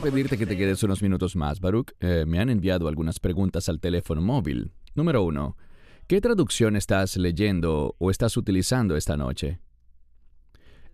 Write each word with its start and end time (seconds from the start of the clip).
pedirte 0.00 0.38
que 0.38 0.46
te 0.46 0.56
quedes 0.56 0.82
unos 0.82 1.02
minutos 1.02 1.36
más, 1.36 1.60
Baruch. 1.60 1.92
Eh, 2.00 2.24
me 2.26 2.40
han 2.40 2.48
enviado 2.48 2.88
algunas 2.88 3.20
preguntas 3.20 3.68
al 3.68 3.80
teléfono 3.80 4.22
móvil. 4.22 4.72
Número 4.94 5.22
uno, 5.22 5.56
¿qué 6.06 6.20
traducción 6.20 6.74
estás 6.74 7.16
leyendo 7.16 7.94
o 7.98 8.10
estás 8.10 8.36
utilizando 8.36 8.96
esta 8.96 9.16
noche? 9.16 9.60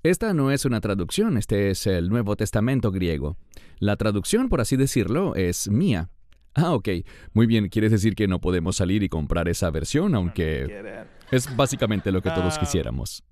Esta 0.03 0.35
no 0.35 0.51
es 0.51 0.65
una 0.65 0.81
traducción, 0.81 1.37
este 1.37 1.71
es 1.71 1.87
el 1.87 2.09
Nuevo 2.09 2.37
Testamento 2.37 2.91
griego. 2.91 3.37
La 3.79 3.97
traducción, 3.97 4.49
por 4.49 4.61
así 4.61 4.77
decirlo, 4.77 5.35
es 5.35 5.69
mía. 5.69 6.11
Ah, 6.55 6.75
ok. 6.75 6.89
Muy 7.33 7.47
bien, 7.47 7.69
¿quieres 7.69 7.93
decir 7.93 8.15
que 8.15 8.29
no 8.29 8.41
podemos 8.41 8.77
salir 8.77 9.03
y 9.03 9.09
comprar 9.09 9.49
esa 9.49 9.71
versión, 9.71 10.15
aunque 10.15 11.07
es 11.31 11.55
básicamente 11.57 12.11
lo 12.13 12.23
que 12.23 12.31
todos 12.31 12.59
quisiéramos? 12.59 13.23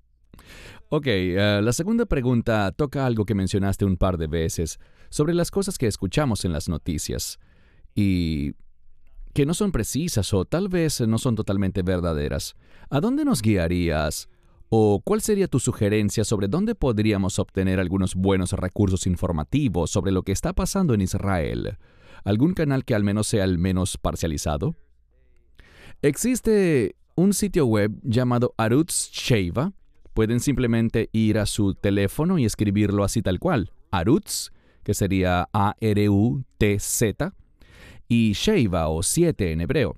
Ok, 0.89 1.07
eh, 1.07 1.61
la 1.63 1.73
segunda 1.73 2.05
pregunta 2.05 2.71
toca 2.71 3.05
algo 3.05 3.25
que 3.25 3.33
mencionaste 3.35 3.85
un 3.85 3.97
par 3.97 4.17
de 4.17 4.27
veces 4.27 4.79
sobre 5.15 5.33
las 5.33 5.49
cosas 5.49 5.77
que 5.77 5.87
escuchamos 5.87 6.43
en 6.43 6.51
las 6.51 6.67
noticias 6.67 7.39
y 7.95 8.51
que 9.33 9.45
no 9.45 9.53
son 9.53 9.71
precisas 9.71 10.33
o 10.33 10.43
tal 10.43 10.67
vez 10.67 10.99
no 10.99 11.17
son 11.19 11.35
totalmente 11.35 11.83
verdaderas. 11.83 12.57
¿A 12.89 12.99
dónde 12.99 13.23
nos 13.23 13.41
guiarías? 13.41 14.27
¿O 14.67 14.99
cuál 15.01 15.21
sería 15.21 15.47
tu 15.47 15.61
sugerencia 15.61 16.25
sobre 16.25 16.49
dónde 16.49 16.75
podríamos 16.75 17.39
obtener 17.39 17.79
algunos 17.79 18.13
buenos 18.13 18.51
recursos 18.51 19.07
informativos 19.07 19.89
sobre 19.89 20.11
lo 20.11 20.23
que 20.23 20.33
está 20.33 20.51
pasando 20.51 20.93
en 20.93 20.99
Israel? 20.99 21.77
¿Algún 22.25 22.53
canal 22.53 22.83
que 22.83 22.93
al 22.93 23.05
menos 23.05 23.27
sea 23.27 23.45
el 23.45 23.57
menos 23.57 23.97
parcializado? 23.97 24.75
Existe 26.01 26.97
un 27.15 27.33
sitio 27.33 27.67
web 27.67 27.97
llamado 28.03 28.53
Arutz 28.57 29.11
Sheva, 29.13 29.71
pueden 30.13 30.41
simplemente 30.41 31.09
ir 31.13 31.39
a 31.39 31.45
su 31.45 31.73
teléfono 31.73 32.37
y 32.37 32.43
escribirlo 32.43 33.05
así 33.05 33.21
tal 33.21 33.39
cual. 33.39 33.71
Arutz, 33.91 34.51
que 34.85 34.93
sería 34.93 35.49
A-R-U-T-Z, 35.51 37.33
y 38.07 38.33
Sheiva 38.33 38.87
o 38.87 39.01
7 39.03 39.51
en 39.51 39.61
hebreo, 39.61 39.97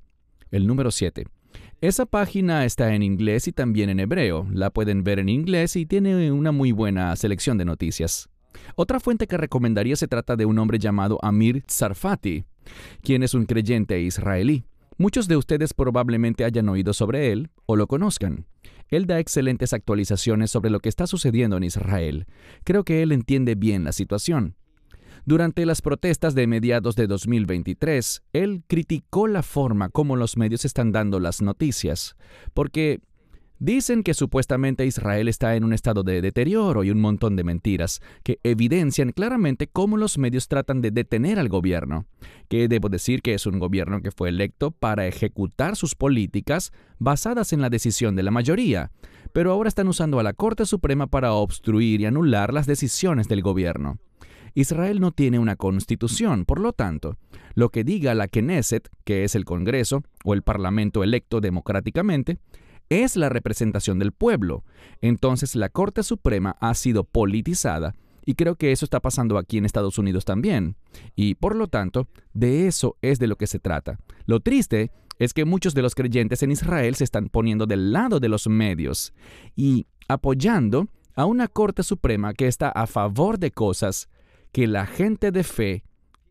el 0.50 0.66
número 0.66 0.92
7. 0.92 1.26
Esa 1.82 2.06
página 2.08 2.66
está 2.66 2.96
en 2.96 3.04
inglés 3.04 3.48
y 3.48 3.52
también 3.52 3.90
en 3.90 4.00
hebreo. 4.00 4.48
La 4.52 4.72
pueden 4.72 5.04
ver 5.04 5.20
en 5.20 5.30
inglés 5.30 5.76
y 5.76 5.86
tiene 5.86 6.32
una 6.32 6.52
muy 6.52 6.72
buena 6.72 7.16
selección 7.16 7.60
de 7.60 7.66
noticias. 7.66 8.30
Otra 8.76 9.00
fuente 9.00 9.28
que 9.28 9.38
recomendaría 9.38 9.96
se 9.96 10.08
trata 10.08 10.36
de 10.36 10.46
un 10.46 10.58
hombre 10.58 10.80
llamado 10.80 11.20
Amir 11.22 11.62
Tsarfati, 11.62 12.46
quien 13.04 13.22
es 13.22 13.36
un 13.36 13.46
creyente 13.46 14.00
israelí. 14.02 14.66
Muchos 14.98 15.28
de 15.28 15.38
ustedes 15.38 15.74
probablemente 15.74 16.46
hayan 16.46 16.70
oído 16.70 16.94
sobre 16.94 17.32
él 17.32 17.52
o 17.68 17.76
lo 17.76 17.86
conozcan. 17.86 18.48
Él 18.90 19.06
da 19.06 19.20
excelentes 19.20 19.74
actualizaciones 19.74 20.50
sobre 20.50 20.72
lo 20.72 20.80
que 20.80 20.90
está 20.90 21.06
sucediendo 21.06 21.58
en 21.58 21.66
Israel. 21.66 22.26
Creo 22.64 22.84
que 22.84 23.04
él 23.04 23.12
entiende 23.12 23.54
bien 23.54 23.84
la 23.84 23.92
situación. 23.92 24.56
Durante 25.28 25.66
las 25.66 25.81
protestas 25.81 26.36
de 26.36 26.47
mediados 26.47 26.95
de 26.95 27.06
2023, 27.06 28.23
él 28.31 28.64
criticó 28.66 29.28
la 29.28 29.44
forma 29.44 29.89
como 29.89 30.16
los 30.16 30.38
medios 30.38 30.64
están 30.64 30.94
dando 30.94 31.19
las 31.19 31.42
noticias, 31.42 32.16
porque 32.53 33.02
Dicen 33.59 34.03
que 34.03 34.14
supuestamente 34.14 34.86
Israel 34.86 35.28
está 35.28 35.56
en 35.56 35.64
un 35.64 35.73
estado 35.73 36.03
de 36.03 36.22
deterioro 36.22 36.84
y 36.84 36.92
un 36.92 37.02
montón 37.02 37.36
de 37.36 37.44
mentiras 37.44 38.03
que 38.22 38.39
evidencian 38.44 39.11
claramente 39.11 39.66
cómo 39.66 39.97
los 39.97 40.19
medios 40.19 40.47
tratan 40.47 40.80
de 40.80 40.92
detener 40.92 41.39
al 41.39 41.50
gobierno, 41.50 42.06
que 42.50 42.67
debo 42.67 42.88
decir 42.88 43.23
que 43.23 43.34
es 43.34 43.47
un 43.47 43.58
gobierno 43.58 44.03
que 44.03 44.12
fue 44.12 44.30
electo 44.30 44.69
para 44.69 45.08
ejecutar 45.08 45.75
sus 45.75 45.95
políticas 45.95 46.72
basadas 47.00 47.52
en 47.52 47.62
la 47.62 47.72
decisión 47.72 48.16
de 48.16 48.22
la 48.22 48.30
mayoría, 48.30 48.91
pero 49.34 49.52
ahora 49.52 49.69
están 49.69 49.88
usando 49.88 50.19
a 50.19 50.23
la 50.23 50.34
Corte 50.34 50.68
Suprema 50.68 51.07
para 51.07 51.34
obstruir 51.34 52.02
y 52.02 52.06
anular 52.06 52.53
las 52.53 52.68
decisiones 52.68 53.28
del 53.28 53.41
gobierno. 53.41 53.97
Israel 54.57 55.00
no 55.00 55.12
tiene 55.12 55.38
una 55.38 55.56
constitución, 55.56 56.44
por 56.44 56.59
lo 56.59 56.73
tanto, 56.73 57.16
lo 57.53 57.69
que 57.69 57.84
diga 57.84 58.16
la 58.16 58.28
Knesset, 58.28 58.90
que 59.03 59.23
es 59.23 59.35
el 59.35 59.45
Congreso 59.45 60.01
o 60.25 60.34
el 60.34 60.41
Parlamento 60.41 61.03
electo 61.03 61.41
democráticamente, 61.41 62.40
es 62.90 63.17
la 63.17 63.29
representación 63.29 64.00
del 64.00 64.13
pueblo. 64.13 64.63
Entonces 65.00 65.56
la 65.56 65.69
Corte 65.69 66.01
Suprema 66.01 66.57
ha 66.59 66.73
sido 66.73 67.03
politizada 67.03 67.94
y 68.25 68.34
creo 68.34 68.56
que 68.56 68.72
eso 68.72 68.84
está 68.84 69.00
pasando 69.00 69.38
aquí 69.38 69.59
en 69.59 69.66
Estados 69.66 70.00
Unidos 70.00 70.25
también. 70.25 70.75
Y 71.16 71.35
por 71.35 71.56
lo 71.56 71.67
tanto, 71.67 72.07
de 72.34 72.66
eso 72.66 72.97
es 73.03 73.19
de 73.19 73.28
lo 73.28 73.35
que 73.35 73.46
se 73.46 73.59
trata. 73.59 74.00
Lo 74.25 74.40
triste 74.40 74.90
es 75.19 75.35
que 75.35 75.46
muchos 75.46 75.75
de 75.75 75.84
los 75.84 75.94
creyentes 75.94 76.41
en 76.41 76.50
Israel 76.50 76.96
se 76.96 77.03
están 77.03 77.29
poniendo 77.29 77.67
del 77.67 77.94
lado 77.94 78.19
de 78.19 78.29
los 78.29 78.47
medios 78.47 79.13
y 79.56 79.85
apoyando 80.07 80.88
a 81.13 81.25
una 81.25 81.47
Corte 81.47 81.84
Suprema 81.84 82.34
que 82.34 82.47
está 82.47 82.69
a 82.69 82.88
favor 82.88 83.38
de 83.38 83.51
cosas 83.51 84.09
que 84.57 84.66
la 84.66 84.88
gente 84.88 85.31
de 85.31 85.44
fe 85.44 85.84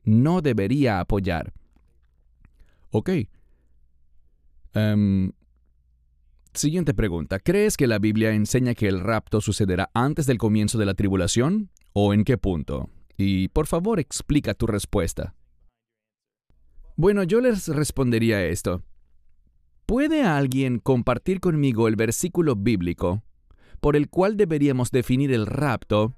no 0.03 0.43
debería 0.43 0.99
apoyar. 0.99 1.53
Ok. 2.91 3.11
Em, 4.75 5.31
Siguiente 6.53 6.93
pregunta. 6.93 7.39
¿Crees 7.39 7.77
que 7.77 7.87
la 7.87 8.01
Biblia 8.01 8.33
enseña 8.33 8.75
que 8.75 8.89
el 8.89 8.99
rapto 8.99 9.41
sucederá 9.41 9.91
antes 9.95 10.27
del 10.27 10.39
comienzo 10.39 10.77
de 10.77 10.87
la 10.87 10.95
tribulación? 10.95 11.71
¿O 11.93 12.13
en 12.13 12.25
qué 12.25 12.37
punto? 12.37 12.91
Y 13.17 13.47
por 13.47 13.69
favor 13.69 14.01
explica 14.01 14.55
tu 14.55 14.67
respuesta. 14.67 15.37
Bueno, 16.97 17.23
yo 17.23 17.41
les 17.41 17.69
respondería 17.69 18.45
esto. 18.45 18.83
¿Puede 19.87 20.25
alguien 20.25 20.81
compartir 20.81 21.39
conmigo 21.39 21.87
el 21.87 21.95
versículo 21.95 22.57
bíblico 22.57 23.23
por 23.79 23.95
el 23.95 24.09
cual 24.09 24.37
deberíamos 24.37 24.91
definir 24.91 25.33
el 25.33 25.47
rapto 25.47 26.17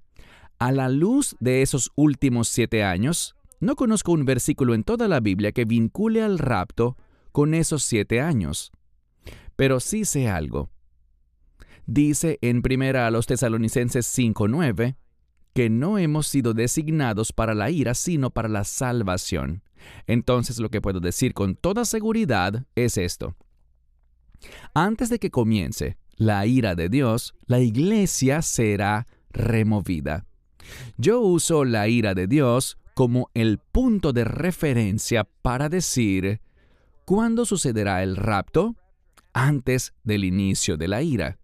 a 0.58 0.72
la 0.72 0.88
luz 0.88 1.36
de 1.40 1.62
esos 1.62 1.90
últimos 1.94 2.48
siete 2.48 2.82
años? 2.84 3.34
No 3.60 3.76
conozco 3.76 4.12
un 4.12 4.24
versículo 4.24 4.74
en 4.74 4.84
toda 4.84 5.08
la 5.08 5.20
Biblia 5.20 5.52
que 5.52 5.64
vincule 5.64 6.22
al 6.22 6.38
rapto 6.38 6.96
con 7.32 7.54
esos 7.54 7.82
siete 7.82 8.20
años. 8.20 8.72
Pero 9.56 9.80
sí 9.80 10.04
sé 10.04 10.28
algo. 10.28 10.70
Dice 11.86 12.38
en 12.42 12.62
primera 12.62 13.06
a 13.06 13.10
los 13.10 13.26
tesalonicenses 13.26 14.06
5:9 14.06 14.96
que 15.54 15.70
no 15.70 15.98
hemos 15.98 16.28
sido 16.28 16.54
designados 16.54 17.32
para 17.32 17.54
la 17.54 17.70
ira, 17.70 17.94
sino 17.94 18.30
para 18.30 18.48
la 18.48 18.62
salvación. 18.62 19.64
Entonces 20.06 20.60
lo 20.60 20.70
que 20.70 20.80
puedo 20.80 21.00
decir 21.00 21.34
con 21.34 21.56
toda 21.56 21.84
seguridad 21.84 22.64
es 22.76 22.96
esto. 22.96 23.34
Antes 24.74 25.08
de 25.08 25.18
que 25.18 25.32
comience 25.32 25.96
la 26.14 26.46
ira 26.46 26.76
de 26.76 26.88
Dios, 26.88 27.34
la 27.46 27.58
iglesia 27.58 28.42
será 28.42 29.08
removida. 29.30 30.27
Yo 30.96 31.20
uso 31.20 31.64
la 31.64 31.88
ira 31.88 32.14
de 32.14 32.26
Dios 32.26 32.78
como 32.94 33.30
el 33.34 33.58
punto 33.58 34.12
de 34.12 34.24
referencia 34.24 35.24
para 35.42 35.68
decir, 35.68 36.40
¿cuándo 37.04 37.44
sucederá 37.44 38.02
el 38.02 38.16
rapto? 38.16 38.76
antes 39.38 39.94
del 40.02 40.24
inicio 40.24 40.76
de 40.76 40.88
la 40.88 41.02
ira. 41.02 41.38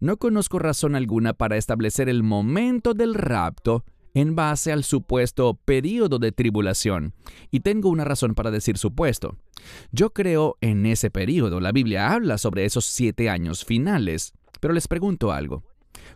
No 0.00 0.16
conozco 0.16 0.58
razón 0.58 0.96
alguna 0.96 1.32
para 1.32 1.56
establecer 1.56 2.08
el 2.08 2.22
momento 2.22 2.94
del 2.94 3.14
rapto 3.14 3.84
en 4.14 4.34
base 4.34 4.72
al 4.72 4.84
supuesto 4.84 5.54
período 5.64 6.18
de 6.18 6.32
tribulación, 6.32 7.14
y 7.50 7.60
tengo 7.60 7.88
una 7.88 8.04
razón 8.04 8.34
para 8.34 8.50
decir 8.50 8.76
supuesto. 8.76 9.36
Yo 9.90 10.12
creo 10.12 10.58
en 10.60 10.84
ese 10.84 11.10
período, 11.10 11.60
la 11.60 11.72
Biblia 11.72 12.12
habla 12.12 12.36
sobre 12.36 12.64
esos 12.64 12.84
siete 12.84 13.30
años 13.30 13.64
finales, 13.64 14.34
pero 14.60 14.74
les 14.74 14.88
pregunto 14.88 15.32
algo. 15.32 15.62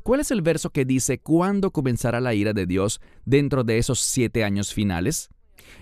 ¿Cuál 0.03 0.21
es 0.21 0.31
el 0.31 0.43
verso 0.43 0.71
que 0.71 0.85
dice 0.85 1.19
cuándo 1.19 1.71
comenzará 1.71 2.21
la 2.21 2.35
ira 2.35 2.53
de 2.53 2.67
Dios 2.67 3.01
dentro 3.25 3.65
de 3.65 3.79
esos 3.79 4.01
siete 4.01 4.45
años 4.45 4.73
finales? 4.73 5.29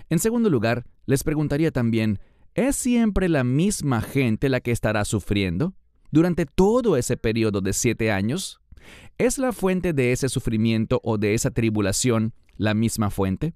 En 0.09 0.19
segundo 0.19 0.49
lugar, 0.49 0.85
les 1.05 1.23
preguntaría 1.23 1.71
también, 1.71 2.19
¿Es 2.55 2.77
siempre 2.77 3.27
la 3.27 3.43
misma 3.43 4.01
gente 4.01 4.47
la 4.47 4.61
que 4.61 4.71
estará 4.71 5.03
sufriendo 5.03 5.73
durante 6.09 6.45
todo 6.45 6.95
ese 6.95 7.17
periodo 7.17 7.59
de 7.59 7.73
siete 7.73 8.11
años? 8.11 8.61
¿Es 9.17 9.37
la 9.37 9.51
fuente 9.51 9.91
de 9.91 10.13
ese 10.13 10.29
sufrimiento 10.29 11.01
o 11.03 11.17
de 11.17 11.33
esa 11.33 11.51
tribulación 11.51 12.33
la 12.55 12.73
misma 12.73 13.09
fuente? 13.09 13.53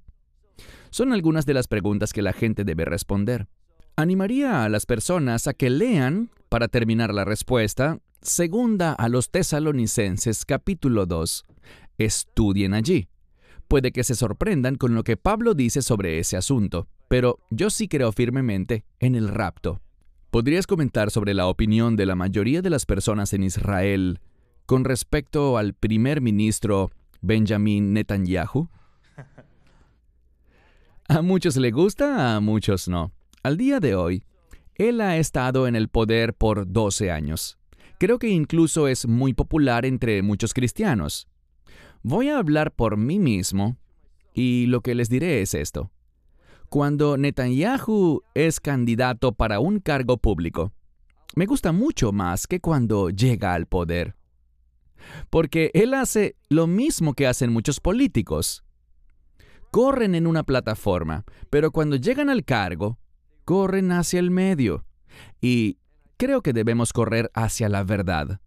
Son 0.90 1.14
algunas 1.14 1.46
de 1.46 1.54
las 1.54 1.70
preguntas 1.70 2.12
que 2.12 2.22
la 2.22 2.34
gente 2.34 2.66
debe 2.66 2.84
responder. 2.84 3.48
Animaría 4.00 4.64
a 4.64 4.70
las 4.70 4.86
personas 4.86 5.48
a 5.48 5.54
que 5.54 5.70
lean, 5.70 6.32
para 6.50 6.68
terminar 6.68 7.14
la 7.14 7.26
respuesta, 7.26 8.00
segunda 8.22 8.94
a 8.94 9.10
los 9.10 9.30
tesalonicenses 9.30 10.46
capítulo 10.46 11.06
2. 11.06 11.46
Estudien 11.98 12.74
allí. 12.74 13.10
Puede 13.68 13.92
que 13.92 14.04
se 14.04 14.16
sorprendan 14.16 14.76
con 14.76 14.96
lo 14.96 15.04
que 15.04 15.18
Pablo 15.18 15.54
dice 15.54 15.82
sobre 15.82 16.20
ese 16.20 16.38
asunto 16.38 16.88
pero 17.10 17.40
yo 17.50 17.70
sí 17.70 17.90
creo 17.90 18.14
firmemente 18.14 18.86
en 19.00 19.16
el 19.16 19.28
rapto. 19.28 19.82
¿Podrías 20.30 20.68
comentar 20.68 21.12
sobre 21.12 21.34
la 21.34 21.48
opinión 21.48 21.96
de 21.98 22.06
la 22.06 22.16
mayoría 22.16 22.62
de 22.62 22.70
las 22.70 22.86
personas 22.86 23.34
en 23.34 23.44
Israel 23.44 24.22
con 24.68 24.86
respecto 24.86 25.58
al 25.58 25.74
primer 25.74 26.22
ministro 26.22 26.92
Benjamin 27.22 27.94
Netanyahu? 27.94 28.70
A 31.08 31.24
muchos 31.24 31.58
le 31.58 31.72
gusta, 31.72 32.36
a 32.36 32.40
muchos 32.40 32.88
no. 32.88 33.12
Al 33.42 33.56
día 33.56 33.80
de 33.80 33.96
hoy, 33.96 34.24
él 34.76 35.00
ha 35.00 35.18
estado 35.18 35.68
en 35.68 35.76
el 35.76 35.88
poder 35.88 36.34
por 36.34 36.70
12 36.70 37.10
años. 37.10 37.58
Creo 37.98 38.20
que 38.20 38.28
incluso 38.28 38.88
es 38.88 39.08
muy 39.08 39.34
popular 39.34 39.86
entre 39.86 40.22
muchos 40.22 40.54
cristianos. 40.54 41.28
Voy 42.04 42.30
a 42.30 42.38
hablar 42.38 42.72
por 42.72 42.98
mí 42.98 43.20
mismo 43.20 43.78
Y 44.34 44.68
lo 44.68 44.82
que 44.82 44.96
les 44.96 45.10
diré 45.10 45.42
es 45.42 45.54
esto. 45.54 45.92
Cuando 46.70 47.18
Netanyahu 47.18 48.22
es 48.36 48.60
candidato 48.60 49.32
para 49.34 49.60
un 49.60 49.80
cargo 49.80 50.18
público, 50.18 50.72
me 51.36 51.46
gusta 51.46 51.72
mucho 51.72 52.12
más 52.12 52.46
que 52.46 52.60
cuando 52.60 53.10
llega 53.10 53.54
al 53.54 53.66
poder. 53.66 54.16
Porque 55.30 55.72
él 55.74 55.94
hace 55.94 56.36
lo 56.48 56.68
mismo 56.68 57.16
que 57.16 57.28
hacen 57.28 57.52
muchos 57.52 57.80
políticos. 57.80 58.64
Corren 59.72 60.14
en 60.14 60.28
una 60.28 60.44
plataforma, 60.44 61.26
pero 61.50 61.72
cuando 61.72 61.96
llegan 61.96 62.30
al 62.30 62.46
cargo, 62.46 62.98
corren 63.50 63.92
hacia 63.92 64.20
el 64.20 64.30
medio. 64.30 64.86
Y 65.42 65.80
creo 66.18 66.44
que 66.44 66.54
debemos 66.54 66.94
correr 66.94 67.32
hacia 67.34 67.68
la 67.68 67.84
verdad. 67.84 68.42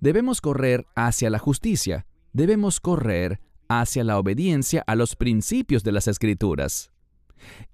Debemos 0.00 0.40
correr 0.40 0.86
hacia 0.94 1.28
la 1.28 1.38
justicia. 1.38 2.06
Debemos 2.32 2.80
correr 2.80 3.38
hacia 3.68 4.02
la 4.02 4.18
obediencia 4.18 4.82
a 4.86 4.94
los 4.94 5.14
principios 5.14 5.84
de 5.84 5.92
las 5.92 6.08
escrituras. 6.08 6.90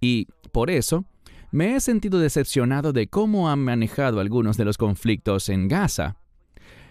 Y 0.01 0.27
por 0.51 0.71
eso, 0.71 1.05
me 1.53 1.77
he 1.77 1.81
sentido 1.81 2.19
decepcionado 2.19 2.93
de 2.93 3.07
cómo 3.07 3.49
han 3.49 3.61
manejado 3.61 4.19
algunos 4.19 4.57
de 4.57 4.65
los 4.65 4.77
conflictos 4.77 5.51
en 5.51 5.69
Gaza. 5.69 6.17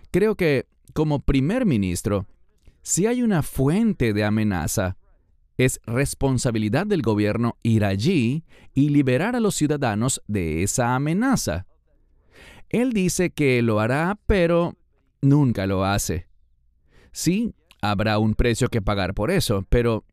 Creo 0.09 0.35
que, 0.35 0.67
como 0.93 1.19
primer 1.19 1.65
ministro, 1.65 2.27
si 2.81 3.07
hay 3.07 3.23
una 3.23 3.43
fuente 3.43 4.13
de 4.13 4.23
amenaza, 4.23 4.95
es 5.65 5.79
responsabilidad 5.85 6.87
del 6.87 7.01
gobierno 7.01 7.57
ir 7.63 7.85
allí 7.85 8.45
y 8.73 8.89
liberar 8.89 9.35
a 9.35 9.39
los 9.39 9.55
ciudadanos 9.55 10.21
de 10.27 10.63
esa 10.63 10.95
amenaza. 10.95 11.67
Él 12.69 12.93
dice 12.93 13.31
que 13.31 13.61
lo 13.61 13.79
hará, 13.79 14.17
pero 14.25 14.77
nunca 15.21 15.67
lo 15.67 15.83
hace. 15.83 16.27
Sí, 17.11 17.53
habrá 17.81 18.17
un 18.17 18.35
precio 18.35 18.69
que 18.69 18.81
pagar 18.81 19.13
por 19.13 19.31
eso, 19.31 19.65
pero 19.69 20.05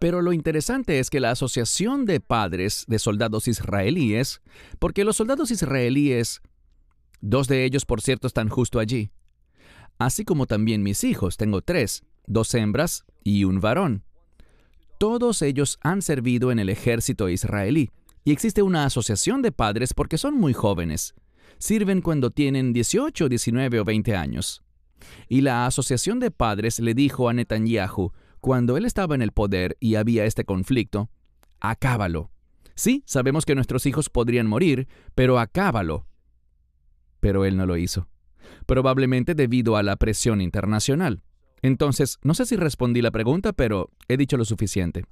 pero 0.00 0.22
lo 0.22 0.32
interesante 0.32 0.98
es 0.98 1.10
que 1.10 1.20
la 1.20 1.30
Asociación 1.30 2.06
de 2.06 2.20
Padres 2.20 2.86
de 2.88 2.98
Soldados 2.98 3.46
Israelíes, 3.48 4.40
porque 4.78 5.04
los 5.04 5.16
soldados 5.16 5.50
israelíes, 5.50 6.40
dos 7.20 7.48
de 7.48 7.66
ellos 7.66 7.84
por 7.84 8.00
cierto 8.00 8.26
están 8.26 8.48
justo 8.48 8.78
allí, 8.78 9.10
así 9.98 10.24
como 10.24 10.46
también 10.46 10.82
mis 10.82 11.04
hijos, 11.04 11.36
tengo 11.36 11.60
tres, 11.60 12.02
dos 12.26 12.54
hembras 12.54 13.04
y 13.22 13.44
un 13.44 13.60
varón. 13.60 14.04
Todos 15.00 15.40
ellos 15.40 15.78
han 15.80 16.02
servido 16.02 16.52
en 16.52 16.58
el 16.58 16.68
ejército 16.68 17.30
israelí, 17.30 17.90
y 18.22 18.32
existe 18.32 18.60
una 18.60 18.84
asociación 18.84 19.40
de 19.40 19.50
padres 19.50 19.94
porque 19.94 20.18
son 20.18 20.34
muy 20.34 20.52
jóvenes. 20.52 21.14
Sirven 21.56 22.02
cuando 22.02 22.30
tienen 22.30 22.74
18, 22.74 23.30
19 23.30 23.80
o 23.80 23.84
20 23.86 24.14
años. 24.14 24.62
Y 25.26 25.40
la 25.40 25.64
asociación 25.64 26.20
de 26.20 26.30
padres 26.30 26.80
le 26.80 26.92
dijo 26.92 27.30
a 27.30 27.32
Netanyahu, 27.32 28.12
cuando 28.42 28.76
él 28.76 28.84
estaba 28.84 29.14
en 29.14 29.22
el 29.22 29.32
poder 29.32 29.78
y 29.80 29.94
había 29.94 30.26
este 30.26 30.44
conflicto, 30.44 31.08
acábalo. 31.60 32.30
Sí, 32.74 33.02
sabemos 33.06 33.46
que 33.46 33.54
nuestros 33.54 33.86
hijos 33.86 34.10
podrían 34.10 34.48
morir, 34.48 34.86
pero 35.14 35.38
acábalo. 35.38 36.06
Pero 37.20 37.46
él 37.46 37.56
no 37.56 37.64
lo 37.64 37.78
hizo, 37.78 38.06
probablemente 38.66 39.34
debido 39.34 39.78
a 39.78 39.82
la 39.82 39.96
presión 39.96 40.42
internacional. 40.42 41.22
Entonces, 41.62 42.18
no 42.22 42.34
sé 42.34 42.46
si 42.46 42.56
respondí 42.56 43.02
la 43.02 43.10
pregunta, 43.10 43.52
pero 43.52 43.90
he 44.08 44.16
dicho 44.16 44.36
lo 44.36 44.44
suficiente. 44.44 45.04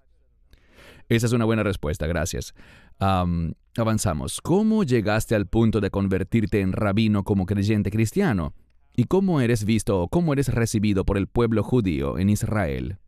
Esa 1.08 1.26
es 1.26 1.32
una 1.32 1.44
buena 1.44 1.62
respuesta, 1.62 2.06
gracias. 2.06 2.54
avanzamos. 2.98 4.40
¿Cómo 4.40 4.84
llegaste 4.84 5.34
al 5.34 5.46
punto 5.46 5.80
de 5.80 5.90
convertirte 5.90 6.60
en 6.60 6.72
rabino 6.72 7.24
como 7.24 7.46
creyente 7.46 7.90
cristiano? 7.90 8.54
¿Y 8.94 9.04
cómo 9.04 9.40
eres 9.40 9.64
visto 9.64 10.00
o 10.00 10.08
cómo 10.08 10.32
eres 10.32 10.48
recibido 10.48 11.04
por 11.04 11.16
el 11.16 11.28
pueblo 11.28 11.62
judío 11.62 12.18
en 12.18 12.30
Israel? 12.30 12.98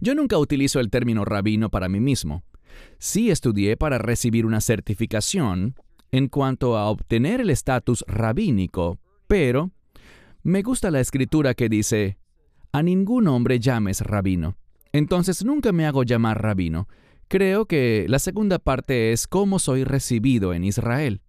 Yo 0.00 0.14
nunca 0.14 0.38
utilizo 0.38 0.80
el 0.80 0.90
término 0.90 1.24
rabino 1.24 1.70
para 1.70 1.88
mí 1.88 2.00
mismo. 2.00 2.44
Sí 2.98 3.30
estudié 3.30 3.76
para 3.76 3.98
recibir 3.98 4.46
una 4.46 4.60
certificación 4.60 5.74
en 6.12 6.28
cuanto 6.28 6.76
a 6.76 6.88
obtener 6.88 7.40
el 7.40 7.50
estatus 7.50 8.04
rabínico, 8.06 8.98
pero 9.26 9.72
me 10.48 10.62
gusta 10.62 10.90
la 10.90 11.00
escritura 11.00 11.52
que 11.52 11.68
dice, 11.68 12.18
a 12.72 12.82
ningún 12.82 13.28
hombre 13.28 13.60
llames 13.60 14.00
rabino. 14.00 14.56
Entonces 14.92 15.44
nunca 15.44 15.72
me 15.72 15.84
hago 15.84 16.04
llamar 16.04 16.42
rabino. 16.42 16.88
Creo 17.28 17.66
que 17.66 18.06
la 18.08 18.18
segunda 18.18 18.58
parte 18.58 19.12
es 19.12 19.26
cómo 19.26 19.58
soy 19.58 19.84
recibido 19.84 20.54
en 20.54 20.64
Israel. 20.64 21.20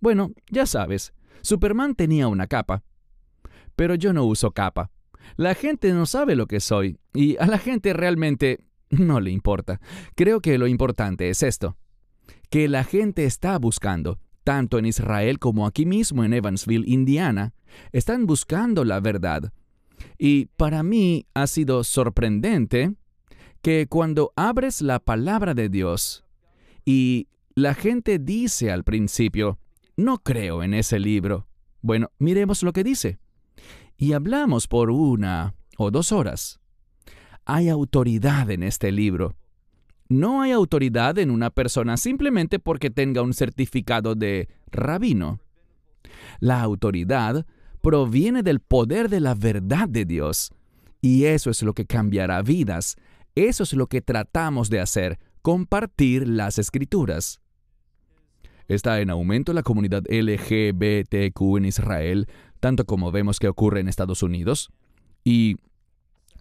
Bueno, 0.00 0.30
ya 0.48 0.66
sabes, 0.66 1.12
Superman 1.42 1.96
tenía 1.96 2.28
una 2.28 2.46
capa, 2.46 2.84
pero 3.74 3.96
yo 3.96 4.12
no 4.12 4.24
uso 4.24 4.52
capa. 4.52 4.92
La 5.36 5.54
gente 5.54 5.92
no 5.92 6.06
sabe 6.06 6.36
lo 6.36 6.46
que 6.46 6.60
soy 6.60 6.96
y 7.12 7.36
a 7.38 7.46
la 7.46 7.58
gente 7.58 7.92
realmente 7.92 8.60
no 8.90 9.18
le 9.18 9.32
importa. 9.32 9.80
Creo 10.14 10.40
que 10.40 10.58
lo 10.58 10.68
importante 10.68 11.28
es 11.28 11.42
esto, 11.42 11.76
que 12.50 12.68
la 12.68 12.84
gente 12.84 13.24
está 13.24 13.58
buscando, 13.58 14.20
tanto 14.44 14.78
en 14.78 14.86
Israel 14.86 15.40
como 15.40 15.66
aquí 15.66 15.86
mismo 15.86 16.22
en 16.22 16.34
Evansville, 16.34 16.88
Indiana, 16.88 17.52
están 17.92 18.26
buscando 18.26 18.84
la 18.84 19.00
verdad. 19.00 19.52
Y 20.18 20.46
para 20.56 20.82
mí 20.82 21.26
ha 21.34 21.46
sido 21.46 21.84
sorprendente 21.84 22.94
que 23.62 23.86
cuando 23.88 24.32
abres 24.36 24.80
la 24.80 24.98
palabra 24.98 25.54
de 25.54 25.68
Dios 25.68 26.24
y 26.84 27.28
la 27.54 27.74
gente 27.74 28.18
dice 28.18 28.70
al 28.70 28.84
principio, 28.84 29.58
no 29.96 30.18
creo 30.18 30.62
en 30.62 30.74
ese 30.74 30.98
libro. 30.98 31.46
Bueno, 31.82 32.10
miremos 32.18 32.62
lo 32.62 32.72
que 32.72 32.84
dice 32.84 33.18
y 34.00 34.14
hablamos 34.14 34.66
por 34.66 34.90
una 34.90 35.54
o 35.76 35.90
dos 35.90 36.10
horas. 36.10 36.58
Hay 37.44 37.68
autoridad 37.68 38.50
en 38.50 38.62
este 38.62 38.92
libro. 38.92 39.36
No 40.08 40.40
hay 40.40 40.52
autoridad 40.52 41.18
en 41.18 41.30
una 41.30 41.50
persona 41.50 41.96
simplemente 41.96 42.58
porque 42.58 42.90
tenga 42.90 43.22
un 43.22 43.34
certificado 43.34 44.14
de 44.14 44.48
rabino. 44.70 45.40
La 46.40 46.62
autoridad 46.62 47.46
proviene 47.80 48.42
del 48.42 48.60
poder 48.60 49.08
de 49.08 49.20
la 49.20 49.34
verdad 49.34 49.88
de 49.88 50.04
Dios. 50.04 50.52
Y 51.00 51.24
eso 51.24 51.50
es 51.50 51.62
lo 51.62 51.72
que 51.72 51.86
cambiará 51.86 52.42
vidas. 52.42 52.96
Eso 53.34 53.62
es 53.62 53.72
lo 53.72 53.86
que 53.86 54.02
tratamos 54.02 54.70
de 54.70 54.80
hacer, 54.80 55.18
compartir 55.42 56.28
las 56.28 56.58
escrituras. 56.58 57.40
Está 58.68 59.00
en 59.00 59.10
aumento 59.10 59.52
la 59.52 59.62
comunidad 59.62 60.04
LGBTQ 60.08 61.56
en 61.56 61.64
Israel, 61.64 62.26
tanto 62.60 62.84
como 62.84 63.10
vemos 63.10 63.38
que 63.38 63.48
ocurre 63.48 63.80
en 63.80 63.88
Estados 63.88 64.22
Unidos. 64.22 64.70
Y 65.24 65.56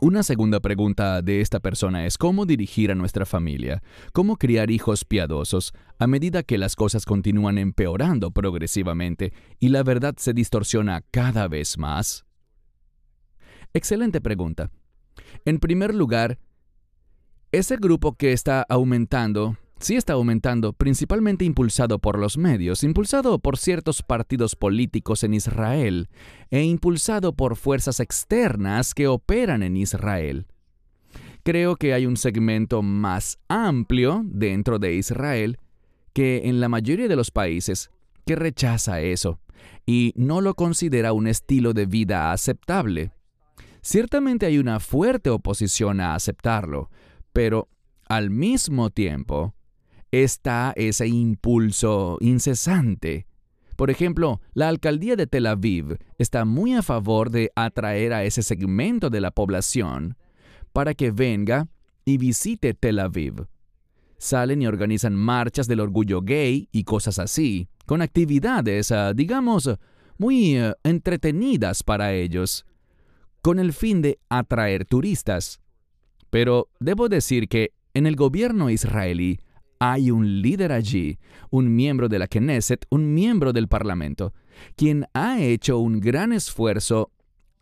una 0.01 0.23
segunda 0.23 0.59
pregunta 0.59 1.21
de 1.21 1.41
esta 1.41 1.59
persona 1.59 2.05
es 2.05 2.17
cómo 2.17 2.45
dirigir 2.45 2.91
a 2.91 2.95
nuestra 2.95 3.25
familia, 3.25 3.83
cómo 4.13 4.37
criar 4.37 4.71
hijos 4.71 5.03
piadosos 5.03 5.73
a 5.97 6.07
medida 6.07 6.43
que 6.43 6.57
las 6.57 6.75
cosas 6.75 7.05
continúan 7.05 7.57
empeorando 7.57 8.31
progresivamente 8.31 9.33
y 9.59 9.69
la 9.69 9.83
verdad 9.83 10.15
se 10.17 10.33
distorsiona 10.33 11.03
cada 11.11 11.47
vez 11.47 11.77
más. 11.77 12.25
Excelente 13.73 14.21
pregunta. 14.21 14.71
En 15.45 15.59
primer 15.59 15.93
lugar, 15.93 16.39
ese 17.51 17.75
grupo 17.77 18.15
que 18.15 18.31
está 18.31 18.65
aumentando 18.69 19.57
sí 19.79 19.95
está 19.95 20.13
aumentando, 20.13 20.73
principalmente 20.73 21.45
impulsado 21.45 21.99
por 21.99 22.19
los 22.19 22.37
medios, 22.37 22.83
impulsado 22.83 23.39
por 23.39 23.57
ciertos 23.57 24.03
partidos 24.03 24.55
políticos 24.55 25.23
en 25.23 25.33
Israel 25.33 26.09
e 26.49 26.63
impulsado 26.63 27.33
por 27.33 27.55
fuerzas 27.55 27.99
externas 27.99 28.93
que 28.93 29.07
operan 29.07 29.63
en 29.63 29.77
Israel. 29.77 30.47
Creo 31.43 31.75
que 31.77 31.93
hay 31.93 32.05
un 32.05 32.17
segmento 32.17 32.81
más 32.81 33.39
amplio 33.47 34.21
dentro 34.25 34.77
de 34.77 34.95
Israel 34.95 35.57
que 36.13 36.41
en 36.45 36.59
la 36.59 36.69
mayoría 36.69 37.07
de 37.07 37.15
los 37.15 37.31
países 37.31 37.89
que 38.25 38.35
rechaza 38.35 39.01
eso 39.01 39.39
y 39.85 40.13
no 40.15 40.41
lo 40.41 40.53
considera 40.55 41.13
un 41.13 41.27
estilo 41.27 41.73
de 41.73 41.85
vida 41.85 42.31
aceptable. 42.31 43.11
Ciertamente 43.81 44.45
hay 44.45 44.57
una 44.57 44.79
fuerte 44.79 45.29
oposición 45.29 46.01
a 46.01 46.13
aceptarlo, 46.13 46.89
pero 47.31 47.69
al 48.07 48.29
mismo 48.29 48.89
tiempo, 48.89 49.55
está 50.11 50.73
ese 50.75 51.07
impulso 51.07 52.17
incesante. 52.21 53.27
Por 53.75 53.89
ejemplo, 53.89 54.41
la 54.53 54.67
alcaldía 54.67 55.15
de 55.15 55.27
Tel 55.27 55.45
Aviv 55.45 55.97
está 56.17 56.43
muy 56.43 56.73
a 56.73 56.81
favor 56.81 57.29
de 57.29 57.51
atraer 57.55 58.13
a 58.13 58.23
ese 58.25 58.43
segmento 58.43 59.09
de 59.09 59.21
la 59.21 59.31
población 59.31 60.17
para 60.73 60.93
que 60.93 61.11
venga 61.11 61.67
y 62.03 62.17
visite 62.17 62.73
Tel 62.73 62.99
Aviv. 62.99 63.47
Salen 64.17 64.61
y 64.61 64.67
organizan 64.67 65.15
marchas 65.15 65.67
del 65.67 65.79
orgullo 65.79 66.21
gay 66.21 66.67
y 66.73 66.83
cosas 66.83 67.19
así, 67.19 67.69
con 67.85 68.01
actividades, 68.01 68.91
ah, 68.91 69.13
digamos, 69.13 69.69
muy 70.17 70.57
ah, 70.57 70.75
entretenidas 70.83 71.83
para 71.83 72.13
ellos, 72.13 72.65
con 73.41 73.59
el 73.59 73.71
fin 73.71 74.01
de 74.01 74.19
atraer 74.27 74.83
turistas. 74.83 75.61
Pero 76.29 76.69
debo 76.81 77.07
decir 77.07 77.47
que 77.47 77.71
en 77.93 78.05
el 78.05 78.17
gobierno 78.17 78.69
israelí 78.69 79.39
hay 79.79 80.11
un 80.11 80.41
líder 80.41 80.71
allí, 80.73 81.17
un 81.49 81.73
miembro 81.73 82.09
de 82.09 82.19
la 82.19 82.27
Knesset, 82.27 82.85
un 82.89 83.13
miembro 83.13 83.53
del 83.53 83.67
Parlamento, 83.67 84.33
quien 84.75 85.05
ha 85.13 85.39
hecho 85.39 85.79
un 85.79 86.01
gran 86.01 86.33
esfuerzo 86.33 87.11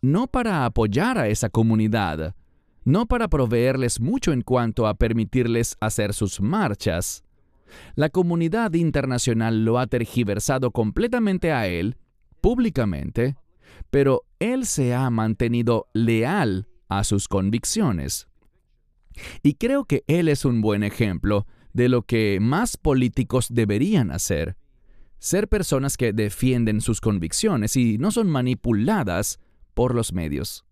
no 0.02 0.26
para 0.26 0.64
apoyar 0.64 1.18
a 1.18 1.28
esa 1.28 1.48
comunidad, 1.48 2.34
no 2.84 3.06
para 3.06 3.28
proveerles 3.28 4.00
mucho 4.00 4.32
en 4.32 4.42
cuanto 4.42 4.86
a 4.86 4.94
permitirles 4.94 5.76
hacer 5.80 6.12
sus 6.12 6.40
marchas. 6.40 7.22
La 7.94 8.08
comunidad 8.08 8.72
internacional 8.74 9.64
lo 9.64 9.78
ha 9.78 9.86
tergiversado 9.86 10.70
completamente 10.70 11.52
a 11.52 11.66
él, 11.66 11.96
públicamente, 12.40 13.36
pero 13.90 14.24
él 14.38 14.66
se 14.66 14.94
ha 14.94 15.08
mantenido 15.10 15.86
leal 15.92 16.66
a 16.88 17.04
sus 17.04 17.28
convicciones. 17.28 18.26
Y 19.42 19.54
creo 19.54 19.84
que 19.84 20.04
él 20.06 20.28
es 20.28 20.44
un 20.44 20.60
buen 20.60 20.82
ejemplo 20.82 21.46
de 21.78 21.88
lo 21.88 22.02
que 22.02 22.40
más 22.40 22.76
políticos 22.76 23.46
deberían 23.50 24.10
hacer. 24.10 24.56
Ser 25.20 25.48
personas 25.48 25.96
que 25.96 26.12
defienden 26.12 26.80
sus 26.80 27.00
convicciones 27.00 27.76
y 27.76 27.98
no 27.98 28.10
son 28.10 28.28
manipuladas 28.28 29.38
por 29.74 29.94
los 29.94 30.12
medios. 30.12 30.64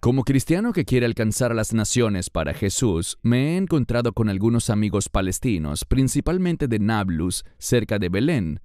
Como 0.00 0.24
cristiano 0.24 0.72
que 0.72 0.86
quiere 0.86 1.04
alcanzar 1.04 1.52
a 1.52 1.54
las 1.54 1.74
naciones 1.74 2.30
para 2.30 2.54
Jesús, 2.54 3.18
me 3.22 3.52
he 3.52 3.56
encontrado 3.58 4.14
con 4.14 4.30
algunos 4.30 4.70
amigos 4.70 5.10
palestinos, 5.10 5.84
principalmente 5.84 6.66
de 6.66 6.78
Nablus, 6.78 7.44
cerca 7.58 7.98
de 7.98 8.08
Belén. 8.08 8.60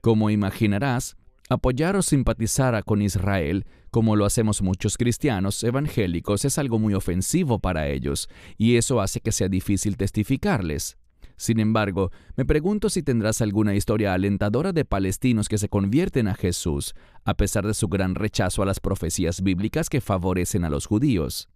Como 0.00 0.30
imaginarás, 0.30 1.16
apoyar 1.52 1.96
o 1.96 2.02
simpatizar 2.02 2.82
con 2.84 3.02
Israel, 3.02 3.64
como 3.90 4.16
lo 4.16 4.24
hacemos 4.24 4.62
muchos 4.62 4.96
cristianos 4.96 5.62
evangélicos, 5.62 6.44
es 6.44 6.58
algo 6.58 6.78
muy 6.78 6.94
ofensivo 6.94 7.58
para 7.58 7.88
ellos, 7.88 8.28
y 8.58 8.76
eso 8.76 9.00
hace 9.00 9.20
que 9.20 9.32
sea 9.32 9.48
difícil 9.48 9.96
testificarles. 9.96 10.96
Sin 11.36 11.58
embargo, 11.60 12.10
me 12.36 12.44
pregunto 12.44 12.88
si 12.88 13.02
tendrás 13.02 13.40
alguna 13.40 13.74
historia 13.74 14.14
alentadora 14.14 14.72
de 14.72 14.84
palestinos 14.84 15.48
que 15.48 15.58
se 15.58 15.68
convierten 15.68 16.28
a 16.28 16.34
Jesús, 16.34 16.94
a 17.24 17.34
pesar 17.34 17.66
de 17.66 17.74
su 17.74 17.88
gran 17.88 18.14
rechazo 18.14 18.62
a 18.62 18.66
las 18.66 18.80
profecías 18.80 19.42
bíblicas 19.42 19.88
que 19.88 20.00
favorecen 20.00 20.64
a 20.64 20.70
los 20.70 20.86
judíos. 20.86 21.48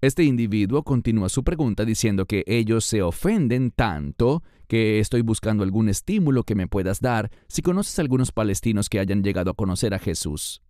Este 0.00 0.22
individuo 0.22 0.84
continúa 0.84 1.28
su 1.28 1.42
pregunta 1.42 1.84
diciendo 1.84 2.24
que 2.26 2.44
ellos 2.46 2.84
se 2.84 3.02
ofenden 3.02 3.72
tanto 3.72 4.44
que 4.68 5.00
estoy 5.00 5.22
buscando 5.22 5.64
algún 5.64 5.88
estímulo 5.88 6.44
que 6.44 6.54
me 6.54 6.68
puedas 6.68 7.00
dar 7.00 7.32
si 7.48 7.62
conoces 7.62 7.98
a 7.98 8.02
algunos 8.02 8.30
palestinos 8.30 8.88
que 8.88 9.00
hayan 9.00 9.24
llegado 9.24 9.50
a 9.50 9.54
conocer 9.54 9.94
a 9.94 9.98
Jesús. 9.98 10.62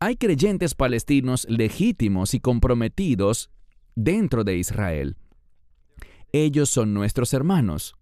Hay 0.00 0.16
creyentes 0.16 0.74
palestinos 0.74 1.46
legítimos 1.48 2.34
y 2.34 2.40
comprometidos 2.40 3.50
dentro 3.94 4.42
de 4.42 4.56
Israel. 4.56 5.16
Ellos 6.32 6.68
son 6.70 6.92
nuestros 6.92 7.32
hermanos. 7.34 7.94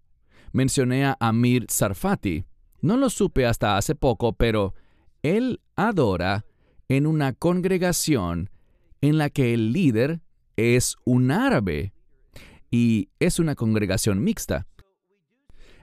Mencioné 0.51 1.05
a 1.05 1.15
Amir 1.19 1.67
Sarfati. 1.69 2.45
No 2.81 2.97
lo 2.97 3.11
supe 3.11 3.45
hasta 3.45 3.77
hace 3.77 3.93
poco, 3.93 4.33
pero 4.33 4.73
él 5.21 5.61
adora 5.75 6.45
en 6.89 7.05
una 7.05 7.33
congregación 7.33 8.49
en 9.03 9.17
la 9.17 9.29
que 9.29 9.53
el 9.53 9.73
líder 9.73 10.21
es 10.55 10.95
un 11.03 11.31
árabe 11.31 11.93
y 12.71 13.09
es 13.19 13.37
una 13.37 13.53
congregación 13.53 14.23
mixta. 14.23 14.65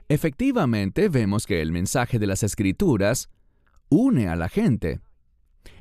Efectivamente, 0.09 1.07
vemos 1.07 1.45
que 1.45 1.61
el 1.61 1.71
mensaje 1.71 2.17
de 2.17 2.25
las 2.25 2.41
escrituras 2.41 3.29
une 3.89 4.27
a 4.27 4.35
la 4.35 4.49
gente. 4.49 5.01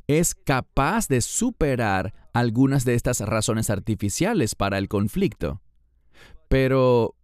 Es 0.07 0.35
capaz 0.35 1.09
de 1.09 1.23
superar 1.23 2.29
algunas 2.35 2.85
de 2.85 2.95
estas 2.95 3.21
razones 3.21 3.71
artificiales 3.71 4.55
para 4.55 4.77
el 4.77 4.89
conflicto. 4.89 5.63
Pero 6.51 7.17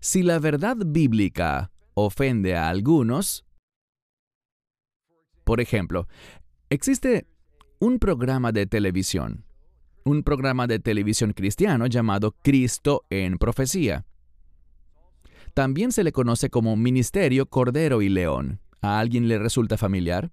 si 0.00 0.24
la 0.24 0.40
verdad 0.40 0.76
bíblica 0.84 1.70
ofende 1.94 2.56
a 2.56 2.68
algunos, 2.68 3.44
por 5.44 5.60
ejemplo, 5.60 6.08
existe 6.70 7.28
un 7.82 7.98
programa 7.98 8.52
de 8.52 8.66
televisión, 8.66 9.44
un 10.04 10.22
programa 10.22 10.68
de 10.68 10.78
televisión 10.78 11.32
cristiano 11.32 11.88
llamado 11.88 12.30
Cristo 12.40 13.04
en 13.10 13.38
Profecía. 13.38 14.06
También 15.52 15.90
se 15.90 16.04
le 16.04 16.12
conoce 16.12 16.48
como 16.48 16.76
Ministerio 16.76 17.46
Cordero 17.46 18.00
y 18.00 18.08
León. 18.08 18.60
¿A 18.82 19.00
alguien 19.00 19.26
le 19.26 19.36
resulta 19.36 19.76
familiar? 19.76 20.30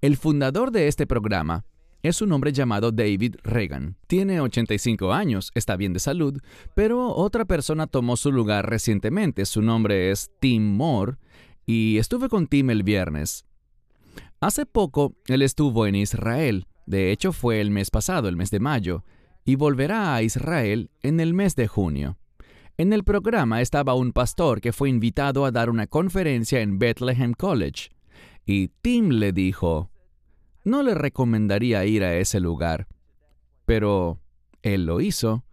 El 0.00 0.16
fundador 0.16 0.70
de 0.70 0.88
este 0.88 1.06
programa 1.06 1.66
es 2.02 2.22
un 2.22 2.32
hombre 2.32 2.50
llamado 2.50 2.92
David 2.92 3.36
Reagan. 3.42 3.98
Tiene 4.06 4.40
85 4.40 5.12
años, 5.12 5.50
está 5.54 5.76
bien 5.76 5.92
de 5.92 6.00
salud, 6.00 6.40
pero 6.74 7.14
otra 7.14 7.44
persona 7.44 7.86
tomó 7.86 8.16
su 8.16 8.32
lugar 8.32 8.70
recientemente. 8.70 9.44
Su 9.44 9.60
nombre 9.60 10.10
es 10.10 10.30
Tim 10.40 10.76
Moore 10.76 11.18
y 11.66 11.98
estuve 11.98 12.30
con 12.30 12.46
Tim 12.46 12.70
el 12.70 12.84
viernes. 12.84 13.44
Hace 14.42 14.66
poco 14.66 15.14
él 15.28 15.40
estuvo 15.40 15.86
en 15.86 15.94
Israel, 15.94 16.66
de 16.84 17.12
hecho 17.12 17.32
fue 17.32 17.60
el 17.60 17.70
mes 17.70 17.92
pasado, 17.92 18.28
el 18.28 18.36
mes 18.36 18.50
de 18.50 18.58
mayo, 18.58 19.04
y 19.44 19.54
volverá 19.54 20.16
a 20.16 20.22
Israel 20.22 20.90
en 21.04 21.20
el 21.20 21.32
mes 21.32 21.54
de 21.54 21.68
junio. 21.68 22.18
En 22.76 22.92
el 22.92 23.04
programa 23.04 23.60
estaba 23.60 23.94
un 23.94 24.12
pastor 24.12 24.60
que 24.60 24.72
fue 24.72 24.90
invitado 24.90 25.44
a 25.44 25.52
dar 25.52 25.70
una 25.70 25.86
conferencia 25.86 26.60
en 26.60 26.80
Bethlehem 26.80 27.34
College, 27.34 27.90
y 28.44 28.66
Tim 28.82 29.10
le 29.10 29.32
dijo, 29.32 29.92
no 30.64 30.82
le 30.82 30.94
recomendaría 30.94 31.84
ir 31.84 32.02
a 32.02 32.16
ese 32.16 32.40
lugar. 32.40 32.88
Pero 33.64 34.18
él 34.62 34.86
lo 34.86 35.00
hizo, 35.00 35.44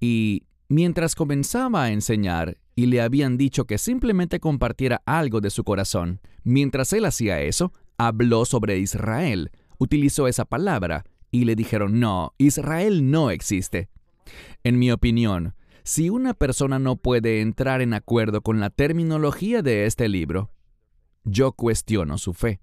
y 0.00 0.44
mientras 0.66 1.14
comenzaba 1.14 1.82
a 1.82 1.92
enseñar 1.92 2.56
y 2.74 2.86
le 2.86 3.02
habían 3.02 3.36
dicho 3.36 3.66
que 3.66 3.76
simplemente 3.76 4.40
compartiera 4.40 5.02
algo 5.04 5.42
de 5.42 5.50
su 5.50 5.62
corazón, 5.62 6.20
mientras 6.42 6.94
él 6.94 7.04
hacía 7.04 7.42
eso, 7.42 7.74
habló 8.06 8.46
sobre 8.46 8.78
Israel, 8.78 9.50
utilizó 9.78 10.26
esa 10.26 10.46
palabra, 10.46 11.04
y 11.30 11.44
le 11.44 11.54
dijeron, 11.54 12.00
no, 12.00 12.34
Israel 12.38 13.10
no 13.10 13.30
existe. 13.30 13.90
En 14.64 14.78
mi 14.78 14.90
opinión, 14.90 15.54
si 15.84 16.08
una 16.08 16.32
persona 16.32 16.78
no 16.78 16.96
puede 16.96 17.42
entrar 17.42 17.82
en 17.82 17.92
acuerdo 17.92 18.40
con 18.40 18.58
la 18.58 18.70
terminología 18.70 19.60
de 19.60 19.84
este 19.84 20.08
libro, 20.08 20.50
yo 21.24 21.52
cuestiono 21.52 22.16
su 22.16 22.32
fe. 22.32 22.60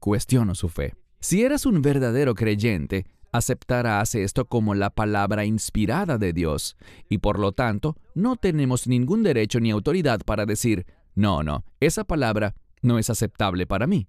Cuestiono 0.00 0.54
su 0.56 0.68
fe. 0.68 0.94
Si 1.20 1.42
eres 1.42 1.64
un 1.64 1.80
verdadero 1.80 2.34
creyente, 2.34 3.06
aceptarás 3.30 4.16
esto 4.16 4.46
como 4.46 4.74
la 4.74 4.90
palabra 4.90 5.44
inspirada 5.44 6.18
de 6.18 6.32
Dios, 6.32 6.76
y 7.08 7.18
por 7.18 7.38
lo 7.38 7.52
tanto 7.52 7.96
no 8.14 8.34
tenemos 8.34 8.88
ningún 8.88 9.22
derecho 9.22 9.60
ni 9.60 9.70
autoridad 9.70 10.20
para 10.24 10.44
decir, 10.44 10.86
no, 11.14 11.44
no, 11.44 11.64
esa 11.78 12.02
palabra 12.02 12.56
no 12.82 12.98
es 12.98 13.10
aceptable 13.10 13.66
para 13.66 13.86
mí. 13.86 14.08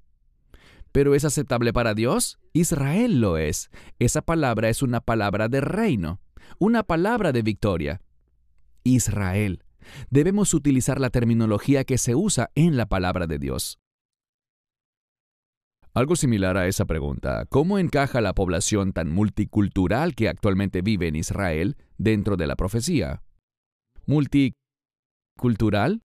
¿Pero 0.92 1.16
es 1.16 1.26
aceptable 1.26 1.74
para 1.74 1.94
Dios? 1.94 2.40
Israel 2.54 3.22
lo 3.22 3.38
es. 3.38 3.70
Esa 4.00 4.22
palabra 4.22 4.70
es 4.70 4.82
una 4.82 5.02
palabra 5.02 5.48
de 5.48 5.62
reino, 5.62 6.20
una 6.60 6.84
palabra 6.84 7.32
de 7.32 7.42
victoria. 7.42 8.02
Israel. 8.84 9.64
Debemos 10.10 10.54
utilizar 10.54 11.00
la 11.00 11.10
terminología 11.10 11.84
que 11.84 11.98
se 11.98 12.16
usa 12.16 12.50
en 12.56 12.78
la 12.78 12.86
palabra 12.88 13.28
de 13.28 13.40
Dios. 13.40 13.80
Algo 15.94 16.16
similar 16.16 16.58
a 16.58 16.68
esa 16.68 16.86
pregunta, 16.86 17.46
¿cómo 17.50 17.80
encaja 17.80 18.22
la 18.22 18.34
población 18.34 18.94
tan 18.94 19.12
multicultural 19.12 20.14
que 20.14 20.30
actualmente 20.30 20.84
vive 20.84 21.08
en 21.08 21.16
Israel 21.16 21.76
dentro 21.98 22.38
de 22.38 22.46
la 22.46 22.56
profecía? 22.56 23.24
¿Multicultural? 24.06 26.04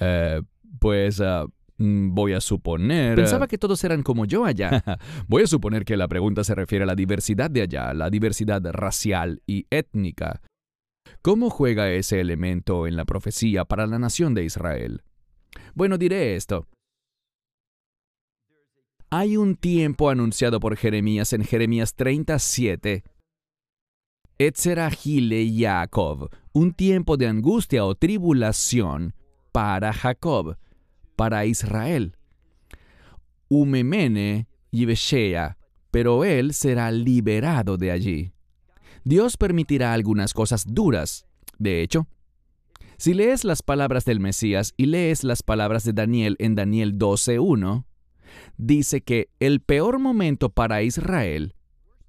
Eh, 0.00 0.40
pues 0.80 1.20
ah, 1.20 1.44
voy 1.78 2.32
a 2.32 2.40
suponer... 2.40 3.16
Pensaba 3.16 3.46
que 3.46 3.58
todos 3.58 3.82
eran 3.84 4.02
como 4.02 4.24
yo 4.24 4.44
allá. 4.44 4.82
voy 5.28 5.42
a 5.42 5.46
suponer 5.46 5.84
que 5.84 5.96
la 5.96 6.08
pregunta 6.08 6.44
se 6.44 6.54
refiere 6.54 6.84
a 6.84 6.86
la 6.86 6.94
diversidad 6.94 7.50
de 7.50 7.62
allá, 7.62 7.94
la 7.94 8.10
diversidad 8.10 8.62
racial 8.72 9.42
y 9.46 9.66
étnica. 9.70 10.40
¿Cómo 11.22 11.50
juega 11.50 11.90
ese 11.90 12.20
elemento 12.20 12.86
en 12.86 12.96
la 12.96 13.04
profecía 13.04 13.64
para 13.64 13.86
la 13.86 13.98
nación 13.98 14.34
de 14.34 14.44
Israel? 14.44 15.02
Bueno, 15.74 15.98
diré 15.98 16.36
esto. 16.36 16.66
Hay 19.10 19.36
un 19.36 19.54
tiempo 19.54 20.10
anunciado 20.10 20.60
por 20.60 20.76
Jeremías 20.76 21.32
en 21.32 21.44
Jeremías 21.44 21.94
37. 21.94 23.04
Etzerahile 24.38 25.48
Jacob, 25.56 26.30
un 26.52 26.72
tiempo 26.72 27.16
de 27.16 27.28
angustia 27.28 27.84
o 27.84 27.94
tribulación 27.94 29.14
para 29.52 29.92
Jacob, 29.92 30.56
para 31.16 31.46
Israel. 31.46 32.16
Umemene 33.48 34.48
Yibeshea, 34.70 35.58
pero 35.90 36.24
él 36.24 36.54
será 36.54 36.90
liberado 36.90 37.76
de 37.76 37.90
allí. 37.90 38.32
Dios 39.04 39.36
permitirá 39.36 39.92
algunas 39.92 40.32
cosas 40.32 40.64
duras. 40.66 41.26
De 41.58 41.82
hecho, 41.82 42.08
si 42.96 43.12
lees 43.12 43.44
las 43.44 43.62
palabras 43.62 44.04
del 44.04 44.20
Mesías 44.20 44.72
y 44.76 44.86
lees 44.86 45.24
las 45.24 45.42
palabras 45.42 45.84
de 45.84 45.92
Daniel 45.92 46.36
en 46.38 46.54
Daniel 46.54 46.98
12.1, 46.98 47.84
dice 48.56 49.02
que 49.02 49.30
el 49.40 49.60
peor 49.60 49.98
momento 49.98 50.48
para 50.50 50.82
Israel, 50.82 51.54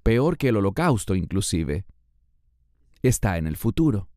peor 0.02 0.38
que 0.38 0.48
el 0.48 0.56
holocausto 0.56 1.14
inclusive, 1.14 1.84
está 3.02 3.38
en 3.38 3.46
el 3.46 3.56
futuro. 3.56 4.08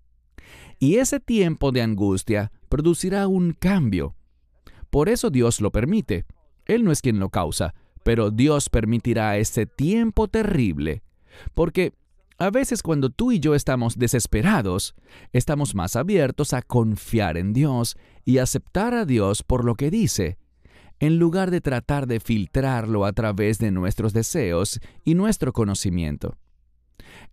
Y 0.80 0.96
ese 0.96 1.20
tiempo 1.20 1.72
de 1.72 1.82
angustia 1.82 2.52
producirá 2.70 3.28
un 3.28 3.52
cambio. 3.52 4.16
Por 4.90 5.10
eso 5.10 5.30
Dios 5.30 5.62
lo 5.62 5.72
permite. 5.72 6.26
Él 6.66 6.84
no 6.84 6.92
es 6.92 7.02
quien 7.02 7.20
lo 7.20 7.30
causa, 7.30 7.74
pero 8.04 8.32
Dios 8.32 8.70
permitirá 8.70 9.38
ese 9.38 9.66
tiempo 9.66 10.28
terrible, 10.28 11.04
porque 11.54 11.94
a 12.38 12.50
veces 12.52 12.82
cuando 12.82 13.10
tú 13.10 13.32
y 13.32 13.40
yo 13.40 13.54
estamos 13.54 13.98
desesperados, 13.98 14.96
estamos 15.34 15.76
más 15.76 15.96
abiertos 15.96 16.54
a 16.54 16.62
confiar 16.62 17.38
en 17.38 17.52
Dios 17.52 17.98
y 18.24 18.38
aceptar 18.38 18.94
a 18.94 19.06
Dios 19.06 19.44
por 19.44 19.66
lo 19.66 19.76
que 19.76 19.92
dice, 19.92 20.38
en 21.00 21.20
lugar 21.20 21.52
de 21.52 21.60
tratar 21.60 22.08
de 22.08 22.20
filtrarlo 22.20 23.06
a 23.06 23.12
través 23.14 23.58
de 23.58 23.72
nuestros 23.72 24.14
deseos 24.14 24.80
y 25.04 25.16
nuestro 25.16 25.52
conocimiento. 25.52 26.38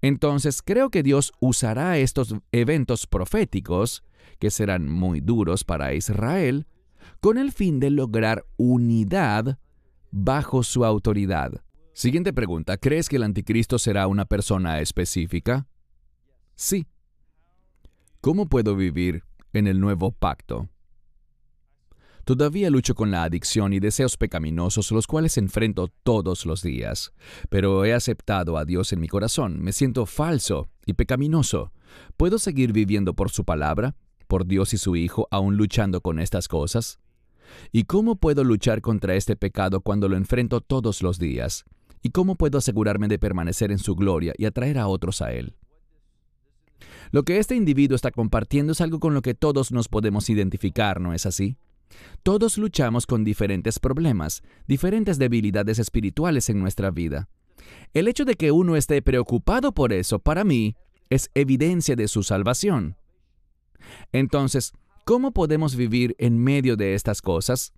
Entonces 0.02 0.60
creo 0.62 0.90
que 0.90 1.02
Dios 1.02 1.32
usará 1.40 1.98
estos 1.98 2.34
eventos 2.50 3.06
proféticos, 3.06 4.02
que 4.38 4.50
serán 4.50 4.88
muy 4.88 5.20
duros 5.20 5.64
para 5.64 5.94
Israel, 5.94 6.66
con 7.20 7.38
el 7.38 7.52
fin 7.52 7.80
de 7.80 7.90
lograr 7.90 8.44
unidad 8.56 9.58
bajo 10.10 10.62
su 10.62 10.84
autoridad. 10.84 11.62
Siguiente 11.92 12.32
pregunta, 12.32 12.76
¿crees 12.76 13.08
que 13.08 13.16
el 13.16 13.22
anticristo 13.22 13.78
será 13.78 14.06
una 14.06 14.26
persona 14.26 14.80
específica? 14.80 15.66
Sí. 16.54 16.86
¿Cómo 18.20 18.48
puedo 18.48 18.76
vivir 18.76 19.24
en 19.52 19.66
el 19.66 19.80
nuevo 19.80 20.12
pacto? 20.12 20.68
Todavía 22.26 22.70
lucho 22.70 22.96
con 22.96 23.12
la 23.12 23.22
adicción 23.22 23.72
y 23.72 23.78
deseos 23.78 24.16
pecaminosos, 24.16 24.90
los 24.90 25.06
cuales 25.06 25.38
enfrento 25.38 25.88
todos 26.02 26.44
los 26.44 26.60
días. 26.60 27.12
Pero 27.50 27.84
he 27.84 27.94
aceptado 27.94 28.58
a 28.58 28.64
Dios 28.64 28.92
en 28.92 28.98
mi 28.98 29.06
corazón. 29.06 29.62
Me 29.62 29.72
siento 29.72 30.06
falso 30.06 30.68
y 30.86 30.94
pecaminoso. 30.94 31.72
¿Puedo 32.16 32.40
seguir 32.40 32.72
viviendo 32.72 33.14
por 33.14 33.30
su 33.30 33.44
palabra, 33.44 33.94
por 34.26 34.46
Dios 34.46 34.74
y 34.74 34.78
su 34.78 34.96
Hijo, 34.96 35.28
aún 35.30 35.56
luchando 35.56 36.00
con 36.00 36.18
estas 36.18 36.48
cosas? 36.48 36.98
¿Y 37.72 37.84
cómo 37.84 38.16
puedo 38.16 38.44
luchar 38.44 38.80
contra 38.80 39.14
este 39.14 39.36
pecado 39.36 39.80
cuando 39.80 40.08
lo 40.08 40.16
enfrento 40.16 40.60
todos 40.60 41.02
los 41.02 41.18
días? 41.18 41.64
¿Y 42.02 42.10
cómo 42.10 42.36
puedo 42.36 42.58
asegurarme 42.58 43.08
de 43.08 43.18
permanecer 43.18 43.72
en 43.72 43.78
su 43.78 43.94
gloria 43.94 44.32
y 44.36 44.44
atraer 44.44 44.78
a 44.78 44.88
otros 44.88 45.22
a 45.22 45.32
Él? 45.32 45.56
Lo 47.10 47.22
que 47.22 47.38
este 47.38 47.54
individuo 47.54 47.96
está 47.96 48.10
compartiendo 48.10 48.72
es 48.72 48.80
algo 48.80 49.00
con 49.00 49.14
lo 49.14 49.22
que 49.22 49.34
todos 49.34 49.72
nos 49.72 49.88
podemos 49.88 50.28
identificar, 50.28 51.00
¿no 51.00 51.14
es 51.14 51.26
así? 51.26 51.56
Todos 52.22 52.58
luchamos 52.58 53.06
con 53.06 53.24
diferentes 53.24 53.78
problemas, 53.78 54.42
diferentes 54.66 55.18
debilidades 55.18 55.78
espirituales 55.78 56.50
en 56.50 56.60
nuestra 56.60 56.90
vida. 56.90 57.28
El 57.94 58.08
hecho 58.08 58.24
de 58.24 58.34
que 58.34 58.52
uno 58.52 58.76
esté 58.76 59.02
preocupado 59.02 59.72
por 59.72 59.92
eso, 59.92 60.18
para 60.18 60.44
mí, 60.44 60.76
es 61.10 61.30
evidencia 61.34 61.96
de 61.96 62.08
su 62.08 62.22
salvación. 62.22 62.96
Entonces, 64.12 64.72
¿cómo 65.04 65.32
podemos 65.32 65.76
vivir 65.76 66.14
en 66.18 66.38
medio 66.38 66.76
de 66.76 66.94
estas 66.94 67.22
cosas? 67.22 67.72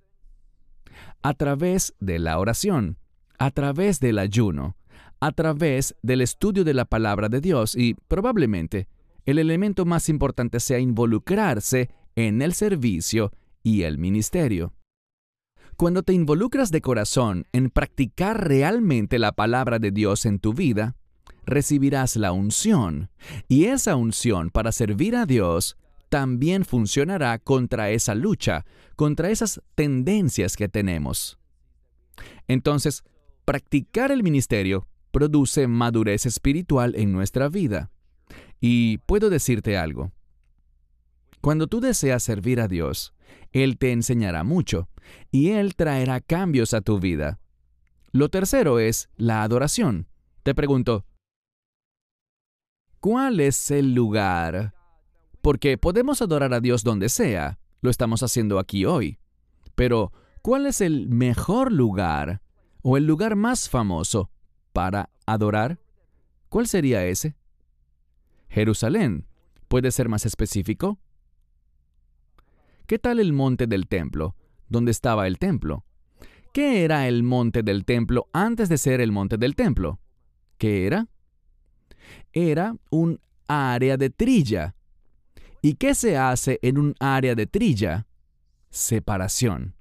A 1.23 1.35
través 1.35 1.95
de 2.01 2.19
la 2.19 2.39
oración, 2.39 2.99
a 3.39 3.51
través 3.51 4.01
del 4.01 4.19
ayuno, 4.19 4.77
a 5.21 5.33
través 5.33 5.97
del 6.03 6.21
estudio 6.21 6.65
de 6.65 6.75
la 6.75 6.85
palabra 6.85 7.29
de 7.29 7.41
Dios 7.41 7.75
y, 7.77 7.95
probablemente, 8.09 8.89
el 9.27 9.39
elemento 9.39 9.85
más 9.85 10.09
importante 10.09 10.61
sea 10.61 10.79
involucrarse 10.79 11.91
en 12.17 12.41
el 12.41 12.55
servicio 12.55 13.33
y 13.63 13.83
el 13.83 13.99
ministerio. 13.99 14.73
Cuando 15.77 16.03
te 16.03 16.13
involucras 16.13 16.71
de 16.71 16.81
corazón 16.81 17.47
en 17.53 17.71
practicar 17.71 18.49
realmente 18.49 19.19
la 19.19 19.33
palabra 19.33 19.79
de 19.79 19.93
Dios 19.93 20.27
en 20.27 20.41
tu 20.41 20.53
vida, 20.53 20.97
recibirás 21.45 22.17
la 22.17 22.33
unción, 22.33 23.11
y 23.49 23.67
esa 23.67 23.97
unción 23.97 24.51
para 24.51 24.73
servir 24.73 25.15
a 25.15 25.27
Dios 25.27 25.77
también 26.09 26.65
funcionará 26.65 27.39
contra 27.39 27.91
esa 27.91 28.15
lucha, 28.15 28.65
contra 28.97 29.31
esas 29.31 29.61
tendencias 29.75 30.57
que 30.57 30.69
tenemos. 30.69 31.39
Entonces, 32.47 33.05
practicar 33.45 34.11
el 34.11 34.23
ministerio 34.23 34.89
produce 35.11 35.67
madurez 35.67 36.27
espiritual 36.27 36.95
en 36.97 37.13
nuestra 37.13 37.49
vida. 37.49 37.91
Y 38.61 38.99
puedo 38.99 39.31
decirte 39.31 39.77
algo. 39.77 40.13
Cuando 41.41 41.67
tú 41.67 41.81
deseas 41.81 42.23
servir 42.23 42.61
a 42.61 42.69
Dios, 42.69 43.15
él 43.53 43.79
te 43.79 43.93
enseñará 43.93 44.45
mucho 44.45 44.89
y 45.31 45.51
Él 45.51 45.75
traerá 45.75 46.21
cambios 46.21 46.75
a 46.75 46.81
tu 46.81 46.99
vida. 47.01 47.41
Lo 48.13 48.29
tercero 48.29 48.79
es 48.79 49.09
la 49.17 49.43
adoración. 49.43 50.07
Te 50.43 50.55
pregunto, 50.55 51.05
¿cuál 53.01 53.41
es 53.41 53.71
el 53.71 53.95
lugar? 53.95 54.75
Porque 55.49 55.79
podemos 55.79 56.21
adorar 56.21 56.53
a 56.53 56.61
Dios 56.61 56.85
donde 56.85 57.09
sea, 57.09 57.59
lo 57.81 57.89
estamos 57.89 58.23
haciendo 58.23 58.59
aquí 58.59 58.85
hoy. 58.85 59.19
Pero, 59.77 60.13
¿cuál 60.43 60.67
es 60.67 60.83
el 60.83 61.09
mejor 61.09 61.73
lugar 61.73 62.43
o 62.83 62.99
el 62.99 63.07
lugar 63.07 63.35
más 63.35 63.71
famoso 63.71 64.31
para 64.75 65.09
adorar? 65.25 65.81
¿Cuál 66.51 66.67
sería 66.67 67.07
ese? 67.07 67.35
Jerusalén. 68.51 69.27
¿Puede 69.69 69.91
ser 69.91 70.11
más 70.11 70.27
específico? 70.27 70.99
¿Qué 72.87 72.99
tal 72.99 73.19
el 73.19 73.33
monte 73.33 73.67
del 73.67 73.87
templo? 73.89 74.37
¿Dónde 74.69 74.91
estaba 74.91 75.27
el 75.27 75.39
templo? 75.39 75.87
¿Qué 76.53 76.85
era 76.85 77.09
el 77.09 77.23
monte 77.23 77.63
del 77.63 77.87
templo 77.87 78.29
antes 78.35 78.69
de 78.69 78.77
ser 78.77 79.01
el 79.01 79.13
monte 79.13 79.39
del 79.39 79.57
templo? 79.57 79.99
¿Qué 80.59 80.87
era? 80.87 81.09
Era 82.35 82.77
un 82.91 83.19
área 83.47 83.97
de 83.97 84.11
trilla. 84.11 84.75
¿Y 85.63 85.75
qué 85.75 85.95
se 85.95 86.17
hace 86.17 86.59
en 86.63 86.79
un 86.79 86.95
área 87.01 87.35
de 87.35 87.47
trilla? 87.47 88.07
Separación. 88.71 89.75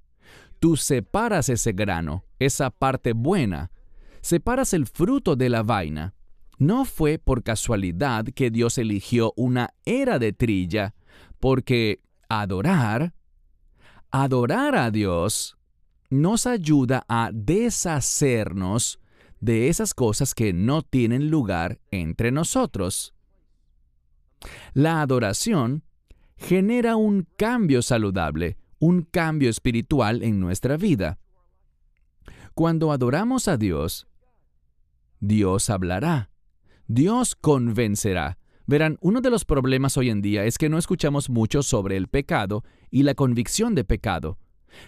Tú 0.58 0.76
separas 0.76 1.48
ese 1.48 1.72
grano, 1.72 2.24
esa 2.38 2.70
parte 2.70 3.12
buena, 3.12 3.70
separas 4.20 4.74
el 4.74 4.86
fruto 4.86 5.36
de 5.36 5.48
la 5.48 5.62
vaina. 5.62 6.14
No 6.58 6.84
fue 6.84 7.18
por 7.18 7.44
casualidad 7.44 8.24
que 8.34 8.50
Dios 8.50 8.78
eligió 8.78 9.32
una 9.36 9.72
era 9.84 10.18
de 10.18 10.32
trilla, 10.32 10.94
porque 11.38 12.00
adorar, 12.28 13.14
adorar 14.10 14.74
a 14.74 14.90
Dios 14.90 15.56
nos 16.10 16.46
ayuda 16.46 17.04
a 17.08 17.30
deshacernos 17.32 18.98
de 19.40 19.68
esas 19.68 19.94
cosas 19.94 20.34
que 20.34 20.52
no 20.52 20.82
tienen 20.82 21.30
lugar 21.30 21.80
entre 21.92 22.32
nosotros. 22.32 23.14
La 24.74 25.00
adoración 25.00 25.84
genera 26.36 26.96
un 26.96 27.26
cambio 27.36 27.82
saludable, 27.82 28.56
un 28.78 29.02
cambio 29.02 29.50
espiritual 29.50 30.22
en 30.22 30.40
nuestra 30.40 30.76
vida. 30.76 31.18
Cuando 32.54 32.92
adoramos 32.92 33.48
a 33.48 33.56
Dios, 33.56 34.06
Dios 35.20 35.70
hablará, 35.70 36.30
Dios 36.86 37.34
convencerá, 37.34 38.38
Verán, 38.68 38.98
uno 39.00 39.22
de 39.22 39.30
los 39.30 39.46
problemas 39.46 39.96
hoy 39.96 40.10
en 40.10 40.20
día 40.20 40.44
es 40.44 40.58
que 40.58 40.68
no 40.68 40.76
escuchamos 40.76 41.30
mucho 41.30 41.62
sobre 41.62 41.96
el 41.96 42.06
pecado 42.06 42.64
y 42.90 43.02
la 43.02 43.14
convicción 43.14 43.74
de 43.74 43.82
pecado. 43.82 44.36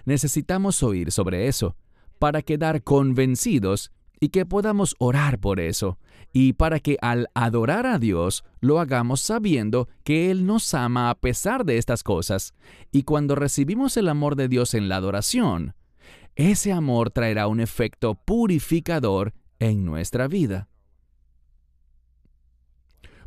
Necesitamos 0.04 0.82
oír 0.82 1.10
sobre 1.12 1.48
eso 1.48 1.76
para 2.18 2.42
quedar 2.42 2.82
convencidos 2.82 3.90
y 4.20 4.28
que 4.28 4.44
podamos 4.44 4.94
orar 4.98 5.40
por 5.40 5.58
eso, 5.58 5.98
y 6.32 6.52
para 6.52 6.78
que 6.78 6.98
al 7.00 7.28
adorar 7.34 7.86
a 7.86 7.98
Dios 7.98 8.44
lo 8.60 8.78
hagamos 8.78 9.20
sabiendo 9.22 9.88
que 10.04 10.30
Él 10.30 10.46
nos 10.46 10.74
ama 10.74 11.10
a 11.10 11.18
pesar 11.18 11.64
de 11.64 11.78
estas 11.78 12.02
cosas, 12.02 12.54
y 12.92 13.02
cuando 13.02 13.34
recibimos 13.34 13.96
el 13.96 14.08
amor 14.08 14.36
de 14.36 14.48
Dios 14.48 14.74
en 14.74 14.88
la 14.88 14.96
adoración, 14.96 15.74
ese 16.36 16.72
amor 16.72 17.10
traerá 17.10 17.46
un 17.46 17.60
efecto 17.60 18.14
purificador 18.14 19.32
en 19.58 19.84
nuestra 19.84 20.28
vida. 20.28 20.68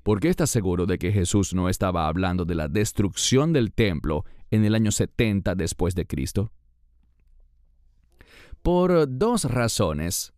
¿Por 0.04 0.20
qué 0.20 0.30
estás 0.30 0.50
seguro 0.50 0.86
de 0.86 0.98
que 0.98 1.12
Jesús 1.12 1.54
no 1.54 1.70
estaba 1.70 2.08
hablando 2.08 2.44
de 2.44 2.56
la 2.56 2.68
destrucción 2.68 3.54
del 3.54 3.72
templo 3.72 4.26
en 4.52 4.66
el 4.66 4.76
año 4.76 4.92
70 4.92 5.56
después 5.56 5.96
de 5.96 6.06
Cristo? 6.06 6.52
Por 8.62 9.18
dos 9.18 9.46
razones. 9.46 10.33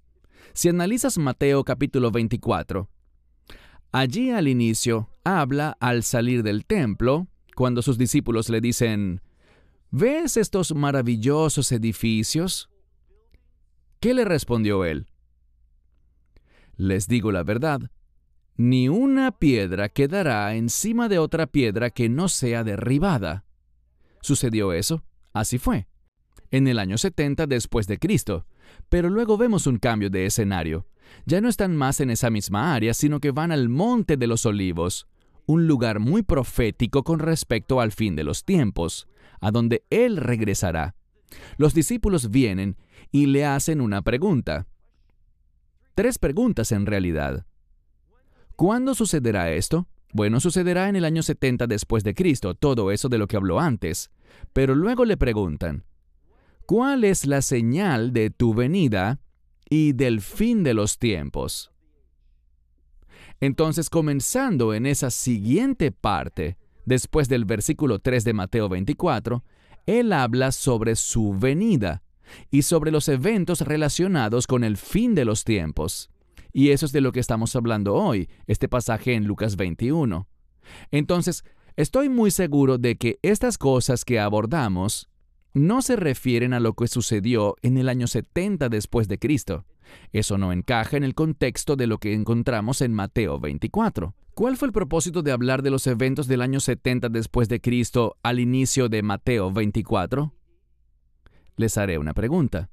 Si 0.55 0.69
analizas 0.69 1.17
Mateo 1.17 1.65
capítulo 1.65 2.11
24, 2.11 2.89
allí 3.91 4.31
al 4.31 4.47
inicio 4.47 5.09
habla 5.25 5.75
al 5.81 6.01
salir 6.03 6.43
del 6.43 6.65
templo, 6.65 7.27
cuando 7.57 7.81
sus 7.81 7.97
discípulos 7.97 8.47
le 8.47 8.61
dicen, 8.61 9.21
¿ves 9.91 10.37
estos 10.37 10.73
maravillosos 10.73 11.73
edificios? 11.73 12.69
¿Qué 13.99 14.13
le 14.13 14.23
respondió 14.23 14.85
él? 14.85 15.07
Les 16.77 17.09
digo 17.09 17.33
la 17.33 17.43
verdad, 17.43 17.91
ni 18.55 18.87
una 18.87 19.37
piedra 19.37 19.89
quedará 19.89 20.55
encima 20.55 21.09
de 21.09 21.19
otra 21.19 21.47
piedra 21.47 21.89
que 21.89 22.07
no 22.07 22.29
sea 22.29 22.63
derribada. 22.63 23.43
¿Sucedió 24.21 24.71
eso? 24.71 25.03
Así 25.33 25.57
fue. 25.57 25.89
En 26.49 26.69
el 26.69 26.79
año 26.79 26.97
70 26.97 27.45
después 27.45 27.87
de 27.87 27.99
Cristo. 27.99 28.45
Pero 28.89 29.09
luego 29.09 29.37
vemos 29.37 29.67
un 29.67 29.77
cambio 29.77 30.09
de 30.09 30.25
escenario. 30.25 30.85
Ya 31.25 31.41
no 31.41 31.49
están 31.49 31.75
más 31.75 31.99
en 31.99 32.09
esa 32.09 32.29
misma 32.29 32.73
área, 32.73 32.93
sino 32.93 33.19
que 33.19 33.31
van 33.31 33.51
al 33.51 33.69
Monte 33.69 34.17
de 34.17 34.27
los 34.27 34.45
Olivos, 34.45 35.07
un 35.45 35.67
lugar 35.67 35.99
muy 35.99 36.23
profético 36.23 37.03
con 37.03 37.19
respecto 37.19 37.81
al 37.81 37.91
fin 37.91 38.15
de 38.15 38.23
los 38.23 38.43
tiempos, 38.43 39.07
a 39.41 39.51
donde 39.51 39.83
Él 39.89 40.17
regresará. 40.17 40.95
Los 41.57 41.73
discípulos 41.73 42.29
vienen 42.29 42.77
y 43.11 43.27
le 43.27 43.45
hacen 43.45 43.81
una 43.81 44.01
pregunta. 44.01 44.67
Tres 45.93 46.17
preguntas 46.17 46.71
en 46.71 46.85
realidad. 46.85 47.45
¿Cuándo 48.55 48.95
sucederá 48.95 49.51
esto? 49.51 49.87
Bueno, 50.13 50.39
sucederá 50.39 50.87
en 50.87 50.95
el 50.95 51.05
año 51.05 51.23
70 51.23 51.67
después 51.67 52.03
de 52.03 52.15
Cristo, 52.15 52.55
todo 52.55 52.91
eso 52.91 53.09
de 53.09 53.17
lo 53.17 53.27
que 53.27 53.35
habló 53.35 53.59
antes. 53.59 54.11
Pero 54.53 54.73
luego 54.73 55.05
le 55.05 55.17
preguntan, 55.17 55.83
¿cuál 56.65 57.03
es 57.03 57.25
la 57.25 57.41
señal 57.41 58.13
de 58.13 58.29
tu 58.29 58.53
venida 58.53 59.19
y 59.69 59.93
del 59.93 60.21
fin 60.21 60.63
de 60.63 60.73
los 60.73 60.99
tiempos? 60.99 61.71
Entonces, 63.41 63.89
comenzando 63.89 64.73
en 64.73 64.85
esa 64.85 65.11
siguiente 65.11 65.91
parte, 65.91 66.57
después 66.85 67.27
del 67.29 67.45
versículo 67.45 67.99
3 67.99 68.23
de 68.23 68.33
Mateo 68.33 68.69
24, 68.69 69.43
él 69.85 70.13
habla 70.13 70.51
sobre 70.51 70.95
su 70.95 71.33
venida 71.37 72.03
y 72.49 72.63
sobre 72.63 72.91
los 72.91 73.07
eventos 73.07 73.61
relacionados 73.61 74.47
con 74.47 74.63
el 74.63 74.77
fin 74.77 75.15
de 75.15 75.25
los 75.25 75.43
tiempos. 75.43 76.09
Y 76.53 76.69
eso 76.69 76.85
es 76.85 76.91
de 76.91 77.01
lo 77.01 77.11
que 77.11 77.19
estamos 77.19 77.55
hablando 77.55 77.93
hoy, 77.95 78.29
este 78.47 78.67
pasaje 78.67 79.13
en 79.13 79.25
Lucas 79.25 79.57
21. 79.57 80.27
Entonces, 80.91 81.43
estoy 81.75 82.09
muy 82.09 82.31
seguro 82.31 82.77
de 82.77 82.95
que 82.95 83.19
estas 83.21 83.57
cosas 83.57 84.05
que 84.05 84.19
abordamos 84.19 85.09
no 85.55 85.81
se 85.81 85.95
refieren 85.95 86.53
a 86.53 86.59
lo 86.59 86.73
que 86.73 86.87
sucedió 86.87 87.55
en 87.63 87.79
el 87.79 87.89
año 87.89 88.05
70 88.05 88.69
después 88.69 89.07
de 89.07 89.17
Cristo. 89.17 89.65
Eso 90.11 90.37
no 90.37 90.53
encaja 90.53 90.97
en 90.97 91.03
el 91.03 91.15
contexto 91.15 91.75
de 91.75 91.87
lo 91.87 91.97
que 91.97 92.13
encontramos 92.13 92.81
en 92.81 92.93
Mateo 92.93 93.39
24. 93.39 94.13
¿Cuál 94.35 94.57
fue 94.57 94.67
el 94.67 94.73
propósito 94.73 95.23
de 95.23 95.31
hablar 95.31 95.63
de 95.63 95.71
los 95.71 95.87
eventos 95.87 96.27
del 96.27 96.43
año 96.43 96.59
70 96.59 97.09
después 97.09 97.49
de 97.49 97.59
Cristo 97.59 98.17
al 98.21 98.39
inicio 98.39 98.89
de 98.89 99.01
Mateo 99.01 99.51
24? 99.51 100.31
les 101.57 101.77
haré 101.77 101.97
una 101.97 102.13
pregunta. 102.13 102.69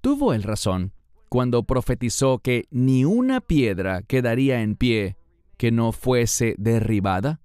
¿Tuvo 0.00 0.32
él 0.32 0.42
razón 0.42 0.92
cuando 1.28 1.64
profetizó 1.64 2.38
que 2.38 2.66
ni 2.70 3.04
una 3.04 3.40
piedra 3.40 4.02
quedaría 4.02 4.62
en 4.62 4.76
pie 4.76 5.16
que 5.56 5.70
no 5.70 5.92
fuese 5.92 6.54
derribada? 6.58 7.40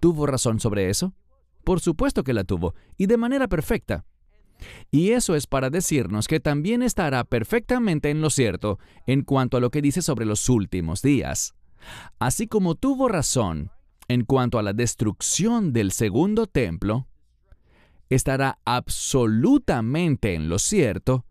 ¿Tuvo 0.00 0.26
razón 0.26 0.60
sobre 0.60 0.90
eso? 0.90 1.14
Por 1.70 1.78
supuesto 1.78 2.24
que 2.24 2.32
la 2.32 2.42
tuvo, 2.42 2.74
y 2.96 3.06
de 3.06 3.16
manera 3.16 3.46
perfecta. 3.46 4.04
Y 4.90 5.10
eso 5.10 5.36
es 5.36 5.46
para 5.46 5.70
decirnos 5.70 6.26
que 6.26 6.40
también 6.40 6.82
estará 6.82 7.22
perfectamente 7.22 8.10
en 8.10 8.20
lo 8.20 8.28
cierto 8.30 8.80
en 9.06 9.22
cuanto 9.22 9.56
a 9.56 9.60
lo 9.60 9.70
que 9.70 9.80
dice 9.80 10.02
sobre 10.02 10.26
los 10.26 10.48
últimos 10.48 11.00
días. 11.00 11.54
Así 12.18 12.48
como 12.48 12.74
tuvo 12.74 13.06
razón 13.06 13.70
en 14.08 14.24
cuanto 14.24 14.58
a 14.58 14.64
la 14.64 14.72
destrucción 14.72 15.72
del 15.72 15.92
segundo 15.92 16.48
templo, 16.48 17.06
estará 18.08 18.58
absolutamente 18.64 20.34
en 20.34 20.48
lo 20.48 20.58
cierto 20.58 21.24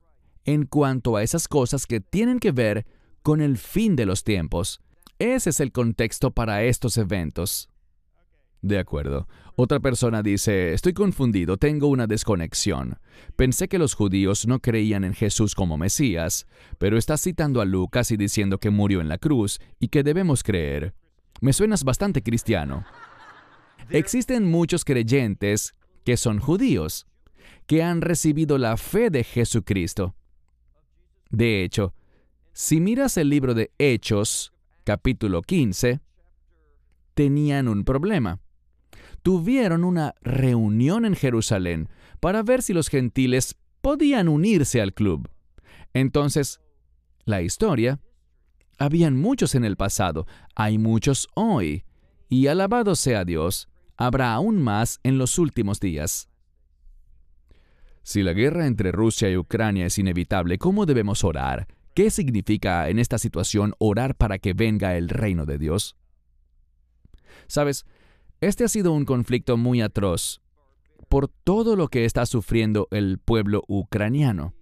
en 0.46 0.68
cuanto 0.68 1.18
a 1.18 1.24
esas 1.24 1.50
cosas 1.50 1.86
que 1.86 2.00
tienen 2.00 2.40
que 2.40 2.54
ver 2.54 2.86
con 3.24 3.42
el 3.42 3.58
fin 3.58 3.98
de 3.98 4.06
los 4.06 4.24
tiempos. 4.24 4.80
Ese 5.20 5.50
es 5.50 5.60
el 5.60 5.74
contexto 5.74 6.32
para 6.32 6.64
estos 6.64 6.98
eventos. 6.98 7.69
De 8.62 8.78
acuerdo. 8.78 9.28
Otra 9.56 9.80
persona 9.80 10.22
dice, 10.22 10.74
estoy 10.74 10.94
confundido, 10.94 11.58
tengo 11.58 11.88
una 11.88 12.08
desconexión. 12.08 13.00
Pensé 13.36 13.68
que 13.68 13.80
los 13.80 13.94
judíos 13.94 14.48
no 14.48 14.60
creían 14.60 15.04
en 15.04 15.14
Jesús 15.14 15.56
como 15.56 15.78
Mesías, 15.78 16.46
pero 16.78 16.98
estás 16.98 17.22
citando 17.22 17.62
a 17.62 17.66
Lucas 17.66 18.12
y 18.12 18.18
diciendo 18.18 18.58
que 18.58 18.70
murió 18.70 19.00
en 19.00 19.08
la 19.08 19.18
cruz 19.18 19.60
y 19.80 19.88
que 19.88 20.04
debemos 20.04 20.44
creer. 20.44 20.94
Me 21.42 21.54
suenas 21.54 21.84
bastante 21.84 22.22
cristiano. 22.22 22.84
Existen 23.90 24.50
muchos 24.50 24.84
creyentes 24.84 25.74
que 26.04 26.18
son 26.18 26.40
judíos, 26.40 27.08
que 27.66 27.82
han 27.82 28.02
recibido 28.02 28.58
la 28.58 28.76
fe 28.78 29.10
de 29.10 29.24
Jesucristo. 29.24 30.16
De 31.30 31.64
hecho, 31.64 31.94
si 32.52 32.82
miras 32.82 33.16
el 33.18 33.30
libro 33.30 33.54
de 33.54 33.72
Hechos, 33.78 34.52
capítulo 34.84 35.42
15, 35.42 36.02
tenían 37.14 37.68
un 37.68 37.84
problema. 37.84 38.40
Tuvieron 39.22 39.84
una 39.84 40.16
reunión 40.22 41.06
en 41.06 41.16
Jerusalén 41.16 41.90
para 42.20 42.44
ver 42.44 42.62
si 42.62 42.74
los 42.74 42.90
gentiles 42.90 43.56
podían 43.82 44.28
unirse 44.28 44.82
al 44.82 44.94
club. 44.94 45.30
Entonces, 45.94 46.62
la 47.26 47.42
historia, 47.42 48.00
habían 48.78 49.18
muchos 49.18 49.56
en 49.56 49.66
el 49.66 49.76
pasado, 49.76 50.26
hay 50.56 50.78
muchos 50.78 51.28
hoy, 51.36 51.84
y 52.30 52.48
alabado 52.48 52.96
sea 52.96 53.26
Dios, 53.26 53.70
habrá 53.98 54.34
aún 54.34 54.62
más 54.62 55.00
en 55.04 55.18
los 55.18 55.38
últimos 55.38 55.80
días. 55.80 56.30
Si 58.04 58.24
la 58.24 58.34
guerra 58.34 58.66
entre 58.66 58.92
Rusia 58.92 59.30
y 59.30 59.38
Ucrania 59.38 59.86
es 59.86 59.98
inevitable, 59.98 60.58
¿cómo 60.58 60.86
debemos 60.86 61.24
orar? 61.24 61.68
¿Qué 61.94 62.10
significa 62.10 62.90
en 62.90 62.98
esta 62.98 63.18
situación 63.18 63.74
orar 63.78 64.16
para 64.16 64.40
que 64.40 64.54
venga 64.54 64.96
el 64.96 65.10
reino 65.10 65.46
de 65.46 65.58
Dios? 65.58 65.98
Sabes, 67.48 67.86
este 68.42 68.64
ha 68.64 68.68
sido 68.68 68.94
un 68.94 69.06
conflicto 69.06 69.58
muy 69.58 69.82
atroz 69.82 70.42
por 71.08 71.28
todo 71.28 71.76
lo 71.76 71.88
que 71.88 72.06
está 72.06 72.26
sufriendo 72.26 72.88
el 72.92 73.18
pueblo 73.20 73.64
ucraniano. 73.68 74.54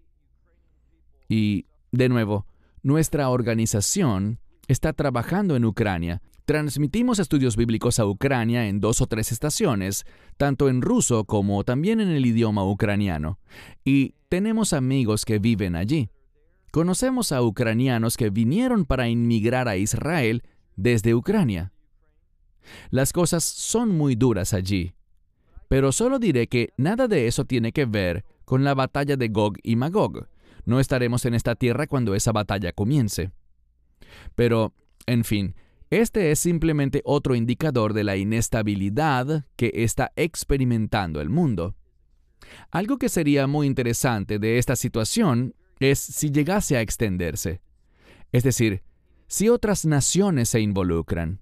Y, 1.27 1.65
de 1.91 2.09
nuevo, 2.09 2.45
nuestra 2.83 3.29
organización 3.29 4.39
está 4.67 4.93
trabajando 4.93 5.55
en 5.55 5.65
Ucrania 5.65 6.21
Transmitimos 6.47 7.19
estudios 7.19 7.57
bíblicos 7.57 7.99
a 7.99 8.05
Ucrania 8.05 8.69
en 8.69 8.79
dos 8.79 9.01
o 9.01 9.05
tres 9.05 9.33
estaciones, 9.33 10.05
tanto 10.37 10.69
en 10.69 10.81
ruso 10.81 11.25
como 11.25 11.65
también 11.65 11.99
en 11.99 12.07
el 12.07 12.25
idioma 12.25 12.63
ucraniano, 12.63 13.37
y 13.83 14.15
tenemos 14.29 14.71
amigos 14.71 15.25
que 15.25 15.39
viven 15.39 15.75
allí. 15.75 16.09
Conocemos 16.71 17.33
a 17.33 17.41
ucranianos 17.41 18.15
que 18.15 18.29
vinieron 18.29 18.85
para 18.85 19.09
inmigrar 19.09 19.67
a 19.67 19.75
Israel 19.75 20.41
desde 20.77 21.15
Ucrania. 21.15 21.73
Las 22.89 23.13
cosas 23.13 23.43
son 23.43 23.89
muy 23.89 24.15
duras 24.15 24.53
allí, 24.53 24.93
pero 25.67 25.91
solo 25.91 26.19
diré 26.19 26.47
que 26.47 26.73
nada 26.77 27.07
de 27.07 27.27
eso 27.27 27.45
tiene 27.45 27.71
que 27.71 27.85
ver 27.85 28.25
con 28.45 28.63
la 28.63 28.73
batalla 28.73 29.17
de 29.17 29.27
Gog 29.27 29.57
y 29.63 29.75
Magog. 29.75 30.27
No 30.65 30.79
estaremos 30.79 31.25
en 31.25 31.33
esta 31.33 31.55
tierra 31.55 31.87
cuando 31.87 32.15
esa 32.15 32.31
batalla 32.31 32.71
comience. 32.71 33.31
Pero, 34.35 34.73
en 35.05 35.23
fin, 35.23 35.55
este 35.89 36.31
es 36.31 36.39
simplemente 36.39 37.01
otro 37.05 37.35
indicador 37.35 37.93
de 37.93 38.03
la 38.03 38.17
inestabilidad 38.17 39.45
que 39.55 39.71
está 39.73 40.11
experimentando 40.15 41.21
el 41.21 41.29
mundo. 41.29 41.75
Algo 42.71 42.97
que 42.97 43.09
sería 43.09 43.47
muy 43.47 43.67
interesante 43.67 44.39
de 44.39 44.57
esta 44.57 44.75
situación 44.75 45.55
es 45.79 45.99
si 45.99 46.31
llegase 46.31 46.75
a 46.75 46.81
extenderse, 46.81 47.61
es 48.31 48.43
decir, 48.43 48.83
si 49.27 49.49
otras 49.49 49.85
naciones 49.85 50.49
se 50.49 50.59
involucran. 50.59 51.41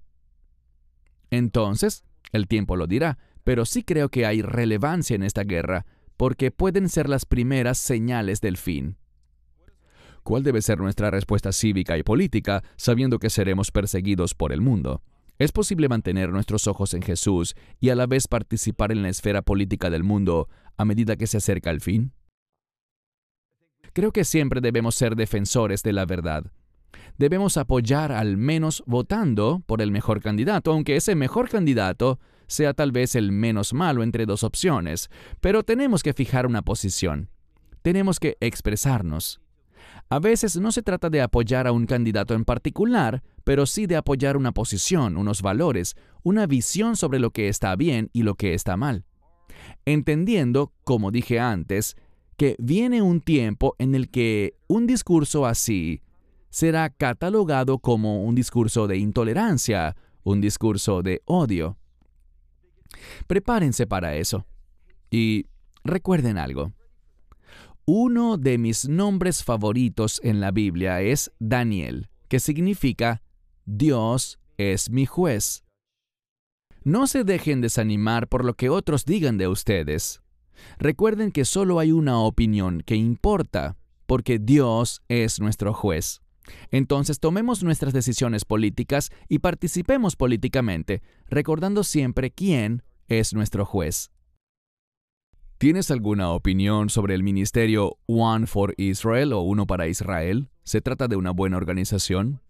Entonces, 1.30 2.04
el 2.32 2.48
tiempo 2.48 2.76
lo 2.76 2.86
dirá, 2.86 3.18
pero 3.44 3.64
sí 3.64 3.82
creo 3.82 4.08
que 4.08 4.26
hay 4.26 4.42
relevancia 4.42 5.14
en 5.14 5.22
esta 5.22 5.44
guerra, 5.44 5.86
porque 6.16 6.50
pueden 6.50 6.88
ser 6.88 7.08
las 7.08 7.26
primeras 7.26 7.78
señales 7.78 8.40
del 8.40 8.56
fin. 8.56 8.96
¿Cuál 10.22 10.42
debe 10.42 10.60
ser 10.60 10.78
nuestra 10.78 11.10
respuesta 11.10 11.52
cívica 11.52 11.96
y 11.96 12.02
política 12.02 12.64
sabiendo 12.76 13.20
que 13.20 13.30
seremos 13.30 13.70
perseguidos 13.70 14.34
por 14.34 14.52
el 14.52 14.60
mundo? 14.60 15.02
¿Es 15.38 15.52
posible 15.52 15.88
mantener 15.88 16.30
nuestros 16.30 16.66
ojos 16.66 16.94
en 16.94 17.02
Jesús 17.02 17.54
y 17.78 17.90
a 17.90 17.94
la 17.94 18.06
vez 18.06 18.26
participar 18.26 18.90
en 18.90 19.02
la 19.02 19.10
esfera 19.10 19.42
política 19.42 19.90
del 19.90 20.02
mundo 20.02 20.48
a 20.76 20.84
medida 20.84 21.16
que 21.16 21.26
se 21.26 21.36
acerca 21.36 21.70
el 21.70 21.80
fin? 21.80 22.12
Creo 23.92 24.12
que 24.12 24.24
siempre 24.24 24.60
debemos 24.60 24.94
ser 24.94 25.14
defensores 25.14 25.82
de 25.82 25.92
la 25.92 26.06
verdad. 26.06 26.50
Debemos 27.18 27.56
apoyar 27.56 28.12
al 28.12 28.36
menos 28.36 28.82
votando 28.86 29.62
por 29.66 29.80
el 29.80 29.90
mejor 29.90 30.20
candidato, 30.20 30.72
aunque 30.72 30.96
ese 30.96 31.14
mejor 31.14 31.48
candidato 31.48 32.18
sea 32.46 32.74
tal 32.74 32.92
vez 32.92 33.14
el 33.14 33.32
menos 33.32 33.72
malo 33.72 34.02
entre 34.02 34.26
dos 34.26 34.44
opciones, 34.44 35.08
pero 35.40 35.62
tenemos 35.62 36.02
que 36.02 36.12
fijar 36.12 36.46
una 36.46 36.62
posición. 36.62 37.30
Tenemos 37.82 38.20
que 38.20 38.36
expresarnos. 38.40 39.40
A 40.08 40.18
veces 40.18 40.56
no 40.56 40.72
se 40.72 40.82
trata 40.82 41.10
de 41.10 41.22
apoyar 41.22 41.66
a 41.66 41.72
un 41.72 41.86
candidato 41.86 42.34
en 42.34 42.44
particular, 42.44 43.22
pero 43.44 43.66
sí 43.66 43.86
de 43.86 43.96
apoyar 43.96 44.36
una 44.36 44.52
posición, 44.52 45.16
unos 45.16 45.42
valores, 45.42 45.96
una 46.22 46.46
visión 46.46 46.96
sobre 46.96 47.18
lo 47.18 47.30
que 47.30 47.48
está 47.48 47.74
bien 47.76 48.10
y 48.12 48.22
lo 48.22 48.34
que 48.34 48.54
está 48.54 48.76
mal. 48.76 49.04
Entendiendo, 49.84 50.72
como 50.84 51.10
dije 51.10 51.40
antes, 51.40 51.96
que 52.36 52.56
viene 52.58 53.02
un 53.02 53.20
tiempo 53.20 53.74
en 53.78 53.94
el 53.94 54.10
que 54.10 54.54
un 54.68 54.86
discurso 54.86 55.46
así 55.46 56.02
será 56.56 56.88
catalogado 56.88 57.80
como 57.80 58.24
un 58.24 58.34
discurso 58.34 58.86
de 58.86 58.96
intolerancia, 58.96 59.94
un 60.22 60.40
discurso 60.40 61.02
de 61.02 61.20
odio. 61.26 61.76
Prepárense 63.26 63.86
para 63.86 64.16
eso. 64.16 64.46
Y 65.10 65.48
recuerden 65.84 66.38
algo. 66.38 66.72
Uno 67.84 68.38
de 68.38 68.56
mis 68.56 68.88
nombres 68.88 69.44
favoritos 69.44 70.18
en 70.24 70.40
la 70.40 70.50
Biblia 70.50 71.02
es 71.02 71.30
Daniel, 71.38 72.08
que 72.26 72.40
significa 72.40 73.22
Dios 73.66 74.38
es 74.56 74.88
mi 74.88 75.04
juez. 75.04 75.62
No 76.84 77.06
se 77.06 77.22
dejen 77.22 77.60
desanimar 77.60 78.28
por 78.28 78.46
lo 78.46 78.54
que 78.54 78.70
otros 78.70 79.04
digan 79.04 79.36
de 79.36 79.46
ustedes. 79.46 80.22
Recuerden 80.78 81.32
que 81.32 81.44
solo 81.44 81.80
hay 81.80 81.92
una 81.92 82.18
opinión 82.20 82.82
que 82.86 82.96
importa, 82.96 83.76
porque 84.06 84.38
Dios 84.38 85.02
es 85.08 85.38
nuestro 85.38 85.74
juez. 85.74 86.22
Entonces 86.70 87.20
tomemos 87.20 87.62
nuestras 87.62 87.92
decisiones 87.92 88.44
políticas 88.44 89.10
y 89.28 89.40
participemos 89.40 90.16
políticamente, 90.16 91.02
recordando 91.28 91.84
siempre 91.84 92.30
quién 92.30 92.82
es 93.08 93.34
nuestro 93.34 93.64
juez. 93.64 94.10
¿Tienes 95.58 95.90
alguna 95.90 96.32
opinión 96.32 96.90
sobre 96.90 97.14
el 97.14 97.22
ministerio 97.22 97.96
One 98.06 98.46
for 98.46 98.74
Israel 98.76 99.32
o 99.32 99.40
Uno 99.40 99.66
para 99.66 99.88
Israel? 99.88 100.50
¿Se 100.64 100.82
trata 100.82 101.08
de 101.08 101.16
una 101.16 101.30
buena 101.30 101.56
organización? 101.56 102.42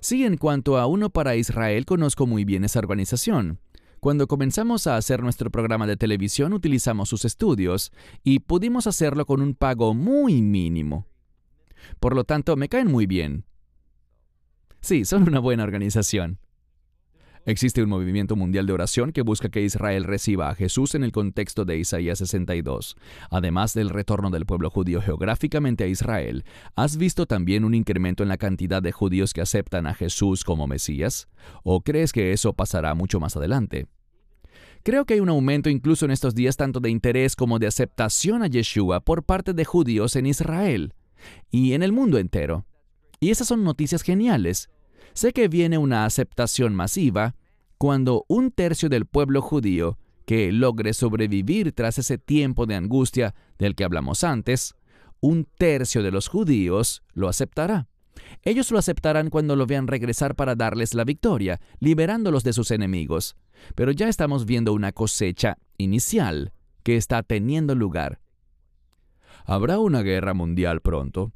Sí, 0.00 0.24
en 0.24 0.36
cuanto 0.36 0.76
a 0.76 0.86
Uno 0.86 1.08
para 1.08 1.36
Israel, 1.36 1.86
conozco 1.86 2.26
muy 2.26 2.44
bien 2.44 2.64
esa 2.64 2.80
organización. 2.80 3.60
Cuando 3.98 4.26
comenzamos 4.26 4.86
a 4.88 4.96
hacer 4.96 5.22
nuestro 5.22 5.50
programa 5.50 5.86
de 5.86 5.96
televisión 5.96 6.52
utilizamos 6.52 7.08
sus 7.08 7.24
estudios 7.24 7.92
y 8.24 8.40
pudimos 8.40 8.86
hacerlo 8.86 9.24
con 9.24 9.40
un 9.40 9.54
pago 9.54 9.94
muy 9.94 10.42
mínimo. 10.42 11.06
Por 12.00 12.14
lo 12.14 12.24
tanto, 12.24 12.56
me 12.56 12.68
caen 12.68 12.88
muy 12.88 13.06
bien. 13.06 13.44
Sí, 14.80 15.04
son 15.04 15.28
una 15.28 15.38
buena 15.38 15.62
organización. 15.62 16.38
Existe 17.44 17.82
un 17.82 17.88
movimiento 17.88 18.36
mundial 18.36 18.66
de 18.66 18.72
oración 18.72 19.10
que 19.10 19.22
busca 19.22 19.48
que 19.48 19.62
Israel 19.62 20.04
reciba 20.04 20.48
a 20.48 20.54
Jesús 20.54 20.94
en 20.94 21.02
el 21.02 21.10
contexto 21.10 21.64
de 21.64 21.76
Isaías 21.76 22.18
62. 22.18 22.96
Además 23.30 23.74
del 23.74 23.90
retorno 23.90 24.30
del 24.30 24.46
pueblo 24.46 24.70
judío 24.70 25.02
geográficamente 25.02 25.82
a 25.82 25.88
Israel, 25.88 26.44
¿has 26.76 26.96
visto 26.96 27.26
también 27.26 27.64
un 27.64 27.74
incremento 27.74 28.22
en 28.22 28.28
la 28.28 28.36
cantidad 28.36 28.80
de 28.80 28.92
judíos 28.92 29.32
que 29.32 29.40
aceptan 29.40 29.88
a 29.88 29.94
Jesús 29.94 30.44
como 30.44 30.68
Mesías? 30.68 31.28
¿O 31.64 31.80
crees 31.80 32.12
que 32.12 32.32
eso 32.32 32.52
pasará 32.52 32.94
mucho 32.94 33.18
más 33.18 33.36
adelante? 33.36 33.86
Creo 34.84 35.04
que 35.04 35.14
hay 35.14 35.20
un 35.20 35.28
aumento 35.28 35.68
incluso 35.68 36.04
en 36.04 36.12
estos 36.12 36.36
días 36.36 36.56
tanto 36.56 36.78
de 36.78 36.90
interés 36.90 37.34
como 37.34 37.58
de 37.58 37.66
aceptación 37.66 38.44
a 38.44 38.46
Yeshua 38.46 39.00
por 39.00 39.24
parte 39.24 39.52
de 39.52 39.64
judíos 39.64 40.14
en 40.14 40.26
Israel 40.26 40.94
y 41.50 41.72
en 41.72 41.82
el 41.82 41.92
mundo 41.92 42.18
entero. 42.18 42.66
Y 43.20 43.30
esas 43.30 43.48
son 43.48 43.64
noticias 43.64 44.02
geniales. 44.02 44.70
Sé 45.12 45.32
que 45.32 45.48
viene 45.48 45.78
una 45.78 46.04
aceptación 46.04 46.74
masiva 46.74 47.34
cuando 47.78 48.24
un 48.28 48.50
tercio 48.50 48.88
del 48.88 49.06
pueblo 49.06 49.42
judío 49.42 49.98
que 50.24 50.52
logre 50.52 50.94
sobrevivir 50.94 51.72
tras 51.72 51.98
ese 51.98 52.16
tiempo 52.16 52.66
de 52.66 52.76
angustia 52.76 53.34
del 53.58 53.74
que 53.74 53.84
hablamos 53.84 54.24
antes, 54.24 54.74
un 55.20 55.46
tercio 55.58 56.02
de 56.02 56.10
los 56.10 56.28
judíos 56.28 57.02
lo 57.12 57.28
aceptará. 57.28 57.88
Ellos 58.42 58.70
lo 58.70 58.78
aceptarán 58.78 59.30
cuando 59.30 59.56
lo 59.56 59.66
vean 59.66 59.86
regresar 59.86 60.34
para 60.34 60.54
darles 60.54 60.94
la 60.94 61.04
victoria, 61.04 61.60
liberándolos 61.80 62.44
de 62.44 62.52
sus 62.52 62.70
enemigos. 62.70 63.36
Pero 63.74 63.92
ya 63.92 64.08
estamos 64.08 64.46
viendo 64.46 64.72
una 64.72 64.92
cosecha 64.92 65.58
inicial 65.76 66.52
que 66.82 66.96
está 66.96 67.22
teniendo 67.22 67.74
lugar. 67.74 68.21
¿Habrá 69.44 69.78
una 69.78 70.02
guerra 70.02 70.34
mundial 70.34 70.80
pronto? 70.80 71.32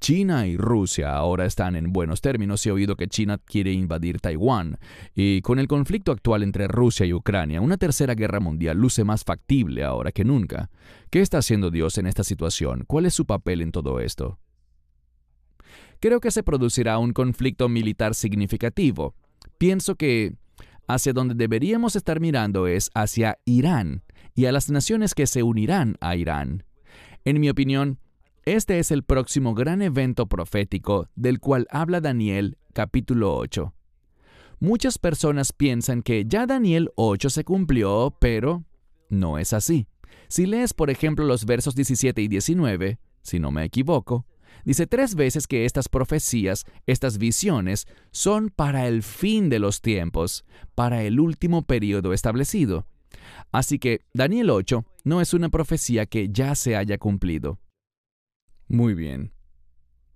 China 0.00 0.46
y 0.46 0.56
Rusia 0.56 1.16
ahora 1.16 1.44
están 1.44 1.74
en 1.76 1.92
buenos 1.92 2.20
términos 2.20 2.64
y 2.64 2.68
he 2.68 2.72
oído 2.72 2.96
que 2.96 3.08
China 3.08 3.38
quiere 3.38 3.72
invadir 3.72 4.20
Taiwán. 4.20 4.78
Y 5.14 5.40
con 5.42 5.58
el 5.58 5.66
conflicto 5.66 6.12
actual 6.12 6.42
entre 6.42 6.68
Rusia 6.68 7.04
y 7.04 7.12
Ucrania, 7.12 7.60
una 7.60 7.76
tercera 7.76 8.14
guerra 8.14 8.40
mundial 8.40 8.78
luce 8.78 9.04
más 9.04 9.24
factible 9.24 9.84
ahora 9.84 10.12
que 10.12 10.24
nunca. 10.24 10.70
¿Qué 11.10 11.20
está 11.20 11.38
haciendo 11.38 11.70
Dios 11.70 11.98
en 11.98 12.06
esta 12.06 12.24
situación? 12.24 12.84
¿Cuál 12.86 13.06
es 13.06 13.14
su 13.14 13.26
papel 13.26 13.60
en 13.60 13.72
todo 13.72 14.00
esto? 14.00 14.38
Creo 16.00 16.20
que 16.20 16.30
se 16.30 16.44
producirá 16.44 16.98
un 16.98 17.12
conflicto 17.12 17.68
militar 17.68 18.14
significativo. 18.14 19.14
Pienso 19.58 19.96
que 19.96 20.34
hacia 20.86 21.12
donde 21.12 21.34
deberíamos 21.34 21.96
estar 21.96 22.20
mirando 22.20 22.68
es 22.68 22.90
hacia 22.94 23.38
Irán 23.44 24.04
y 24.34 24.46
a 24.46 24.52
las 24.52 24.70
naciones 24.70 25.14
que 25.14 25.26
se 25.26 25.42
unirán 25.42 25.96
a 26.00 26.14
Irán. 26.14 26.64
En 27.24 27.40
mi 27.40 27.50
opinión, 27.50 27.98
este 28.44 28.78
es 28.78 28.90
el 28.90 29.02
próximo 29.02 29.54
gran 29.54 29.82
evento 29.82 30.26
profético 30.26 31.08
del 31.14 31.40
cual 31.40 31.66
habla 31.70 32.00
Daniel 32.00 32.56
capítulo 32.72 33.36
8. 33.36 33.74
Muchas 34.60 34.98
personas 34.98 35.52
piensan 35.52 36.02
que 36.02 36.24
ya 36.26 36.46
Daniel 36.46 36.90
8 36.96 37.30
se 37.30 37.44
cumplió, 37.44 38.16
pero 38.18 38.64
no 39.08 39.38
es 39.38 39.52
así. 39.52 39.86
Si 40.28 40.46
lees, 40.46 40.74
por 40.74 40.90
ejemplo, 40.90 41.24
los 41.24 41.44
versos 41.44 41.74
17 41.74 42.22
y 42.22 42.28
19, 42.28 42.98
si 43.22 43.38
no 43.38 43.50
me 43.50 43.64
equivoco, 43.64 44.26
dice 44.64 44.86
tres 44.86 45.14
veces 45.14 45.46
que 45.46 45.64
estas 45.64 45.88
profecías, 45.88 46.64
estas 46.86 47.18
visiones, 47.18 47.86
son 48.10 48.50
para 48.50 48.88
el 48.88 49.02
fin 49.02 49.48
de 49.48 49.58
los 49.58 49.80
tiempos, 49.80 50.44
para 50.74 51.02
el 51.02 51.20
último 51.20 51.62
periodo 51.62 52.12
establecido. 52.12 52.86
Así 53.52 53.78
que 53.78 54.02
Daniel 54.12 54.50
8 54.50 54.84
no 55.04 55.20
es 55.20 55.34
una 55.34 55.48
profecía 55.48 56.06
que 56.06 56.28
ya 56.30 56.54
se 56.54 56.76
haya 56.76 56.98
cumplido. 56.98 57.58
Muy 58.68 58.94
bien. 58.94 59.32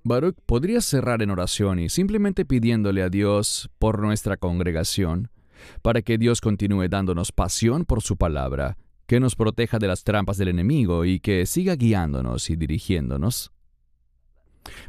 Baruch, 0.05 0.37
¿podrías 0.47 0.85
cerrar 0.85 1.23
en 1.23 1.31
oración 1.31 1.79
y 1.79 1.89
simplemente 1.89 2.45
pidiéndole 2.45 3.03
a 3.03 3.09
Dios 3.09 3.71
por 3.79 4.01
nuestra 4.01 4.37
congregación, 4.37 5.31
para 5.81 6.03
que 6.03 6.19
Dios 6.19 6.41
continúe 6.41 6.89
dándonos 6.89 7.31
pasión 7.31 7.85
por 7.85 8.03
su 8.03 8.17
palabra, 8.17 8.77
que 9.07 9.21
nos 9.21 9.37
proteja 9.37 9.79
de 9.79 9.87
las 9.87 10.03
trampas 10.03 10.39
del 10.39 10.49
enemigo 10.49 11.05
y 11.05 11.21
que 11.21 11.47
siga 11.47 11.77
guiándonos 11.77 12.51
y 12.51 12.57
dirigiéndonos? 12.57 13.53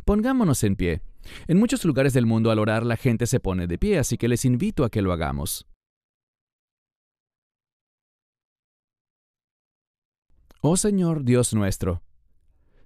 Pongámonos 0.03 0.63
en 0.63 0.75
pie. 0.75 1.01
En 1.47 1.57
muchos 1.57 1.85
lugares 1.85 2.13
del 2.13 2.25
mundo 2.25 2.51
al 2.51 2.59
orar 2.59 2.85
la 2.85 2.97
gente 2.97 3.27
se 3.27 3.39
pone 3.39 3.67
de 3.67 3.77
pie, 3.77 3.99
así 3.99 4.17
que 4.17 4.27
les 4.27 4.45
invito 4.45 4.83
a 4.83 4.89
que 4.89 5.01
lo 5.01 5.13
hagamos. 5.13 5.67
Oh 10.65 10.77
Señor 10.77 11.25
Dios 11.25 11.53
nuestro, 11.53 12.03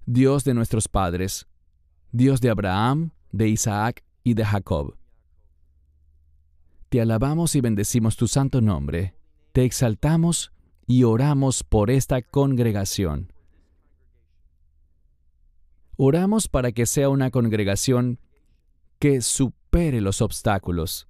Dios 0.08 0.44
de 0.44 0.56
nuestros 0.56 0.88
padres, 0.88 1.46
Dios 2.12 2.42
de 2.42 2.50
Abraham, 2.50 3.12
de 3.32 3.50
Isaac 3.50 4.04
y 4.24 4.34
de 4.34 4.44
Jacob. 4.44 4.98
Te 6.90 7.02
alabamos 7.02 7.56
y 7.56 7.62
bendecimos 7.62 8.18
tu 8.18 8.28
santo 8.28 8.62
nombre, 8.62 9.14
te 9.52 9.64
exaltamos 9.64 10.52
y 10.88 11.04
oramos 11.04 11.64
por 11.64 11.92
esta 11.92 12.24
congregación. 12.24 13.32
Oramos 15.98 16.48
para 16.48 16.72
que 16.72 16.88
sea 16.88 17.10
una 17.10 17.30
congregación 17.30 18.20
que 18.98 19.22
supere 19.22 20.02
los 20.02 20.24
obstáculos, 20.24 21.08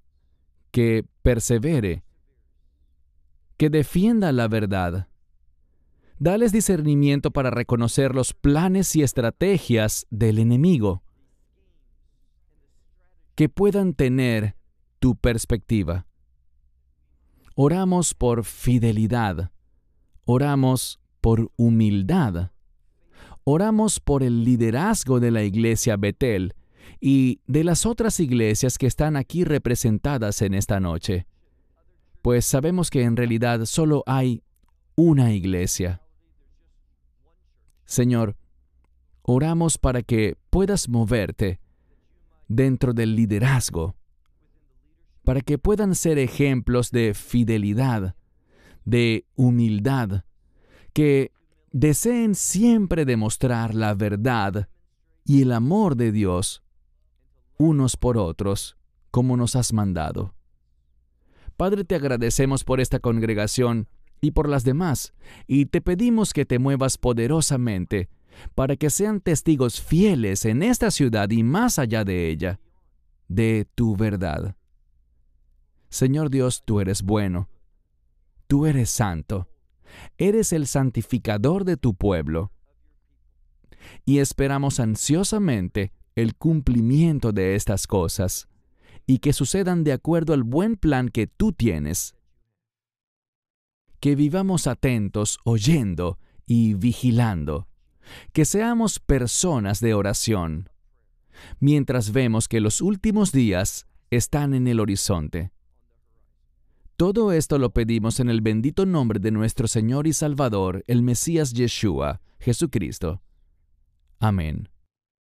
que 0.70 1.06
persevere, 1.22 2.04
que 3.56 3.70
defienda 3.70 4.32
la 4.32 4.48
verdad, 4.48 5.07
Dales 6.20 6.50
discernimiento 6.50 7.30
para 7.30 7.50
reconocer 7.50 8.12
los 8.12 8.34
planes 8.34 8.96
y 8.96 9.02
estrategias 9.02 10.06
del 10.10 10.40
enemigo. 10.40 11.02
Que 13.36 13.48
puedan 13.48 13.94
tener 13.94 14.56
tu 14.98 15.14
perspectiva. 15.14 16.06
Oramos 17.54 18.14
por 18.14 18.44
fidelidad. 18.44 19.52
Oramos 20.24 20.98
por 21.20 21.52
humildad. 21.56 22.50
Oramos 23.44 24.00
por 24.00 24.24
el 24.24 24.44
liderazgo 24.44 25.20
de 25.20 25.30
la 25.30 25.44
iglesia 25.44 25.96
Betel 25.96 26.54
y 27.00 27.40
de 27.46 27.62
las 27.62 27.86
otras 27.86 28.18
iglesias 28.18 28.76
que 28.76 28.86
están 28.86 29.16
aquí 29.16 29.44
representadas 29.44 30.42
en 30.42 30.54
esta 30.54 30.80
noche. 30.80 31.26
Pues 32.22 32.44
sabemos 32.44 32.90
que 32.90 33.02
en 33.02 33.16
realidad 33.16 33.64
solo 33.66 34.02
hay 34.06 34.42
una 34.96 35.32
iglesia. 35.32 36.02
Señor, 37.88 38.36
oramos 39.22 39.78
para 39.78 40.02
que 40.02 40.36
puedas 40.50 40.90
moverte 40.90 41.58
dentro 42.46 42.92
del 42.92 43.16
liderazgo, 43.16 43.96
para 45.24 45.40
que 45.40 45.56
puedan 45.56 45.94
ser 45.94 46.18
ejemplos 46.18 46.90
de 46.90 47.14
fidelidad, 47.14 48.14
de 48.84 49.24
humildad, 49.36 50.24
que 50.92 51.32
deseen 51.72 52.34
siempre 52.34 53.06
demostrar 53.06 53.74
la 53.74 53.94
verdad 53.94 54.68
y 55.24 55.40
el 55.40 55.52
amor 55.52 55.96
de 55.96 56.12
Dios 56.12 56.62
unos 57.56 57.96
por 57.96 58.18
otros, 58.18 58.76
como 59.10 59.38
nos 59.38 59.56
has 59.56 59.72
mandado. 59.72 60.34
Padre, 61.56 61.84
te 61.84 61.94
agradecemos 61.94 62.64
por 62.64 62.80
esta 62.80 63.00
congregación 63.00 63.88
y 64.20 64.32
por 64.32 64.48
las 64.48 64.64
demás, 64.64 65.14
y 65.46 65.66
te 65.66 65.80
pedimos 65.80 66.32
que 66.32 66.44
te 66.44 66.58
muevas 66.58 66.98
poderosamente 66.98 68.08
para 68.54 68.76
que 68.76 68.90
sean 68.90 69.20
testigos 69.20 69.80
fieles 69.80 70.44
en 70.44 70.62
esta 70.62 70.90
ciudad 70.90 71.30
y 71.30 71.42
más 71.42 71.78
allá 71.78 72.04
de 72.04 72.28
ella, 72.28 72.60
de 73.28 73.66
tu 73.74 73.96
verdad. 73.96 74.56
Señor 75.90 76.30
Dios, 76.30 76.62
tú 76.64 76.80
eres 76.80 77.02
bueno, 77.02 77.48
tú 78.46 78.66
eres 78.66 78.90
santo, 78.90 79.48
eres 80.18 80.52
el 80.52 80.66
santificador 80.66 81.64
de 81.64 81.76
tu 81.76 81.94
pueblo, 81.94 82.52
y 84.04 84.18
esperamos 84.18 84.80
ansiosamente 84.80 85.92
el 86.14 86.34
cumplimiento 86.34 87.32
de 87.32 87.54
estas 87.54 87.86
cosas, 87.86 88.48
y 89.06 89.18
que 89.18 89.32
sucedan 89.32 89.84
de 89.84 89.92
acuerdo 89.92 90.34
al 90.34 90.42
buen 90.42 90.76
plan 90.76 91.08
que 91.08 91.26
tú 91.26 91.52
tienes 91.52 92.14
que 94.00 94.14
vivamos 94.14 94.66
atentos, 94.66 95.38
oyendo 95.44 96.18
y 96.46 96.74
vigilando, 96.74 97.68
que 98.32 98.44
seamos 98.44 99.00
personas 99.00 99.80
de 99.80 99.94
oración, 99.94 100.70
mientras 101.60 102.12
vemos 102.12 102.48
que 102.48 102.60
los 102.60 102.80
últimos 102.80 103.32
días 103.32 103.86
están 104.10 104.54
en 104.54 104.66
el 104.68 104.80
horizonte. 104.80 105.52
Todo 106.96 107.32
esto 107.32 107.58
lo 107.58 107.70
pedimos 107.70 108.18
en 108.18 108.28
el 108.28 108.40
bendito 108.40 108.84
nombre 108.84 109.20
de 109.20 109.30
nuestro 109.30 109.68
Señor 109.68 110.06
y 110.06 110.12
Salvador, 110.12 110.84
el 110.88 111.02
Mesías 111.02 111.52
Yeshua, 111.52 112.20
Jesucristo. 112.40 113.22
Amén. 114.18 114.68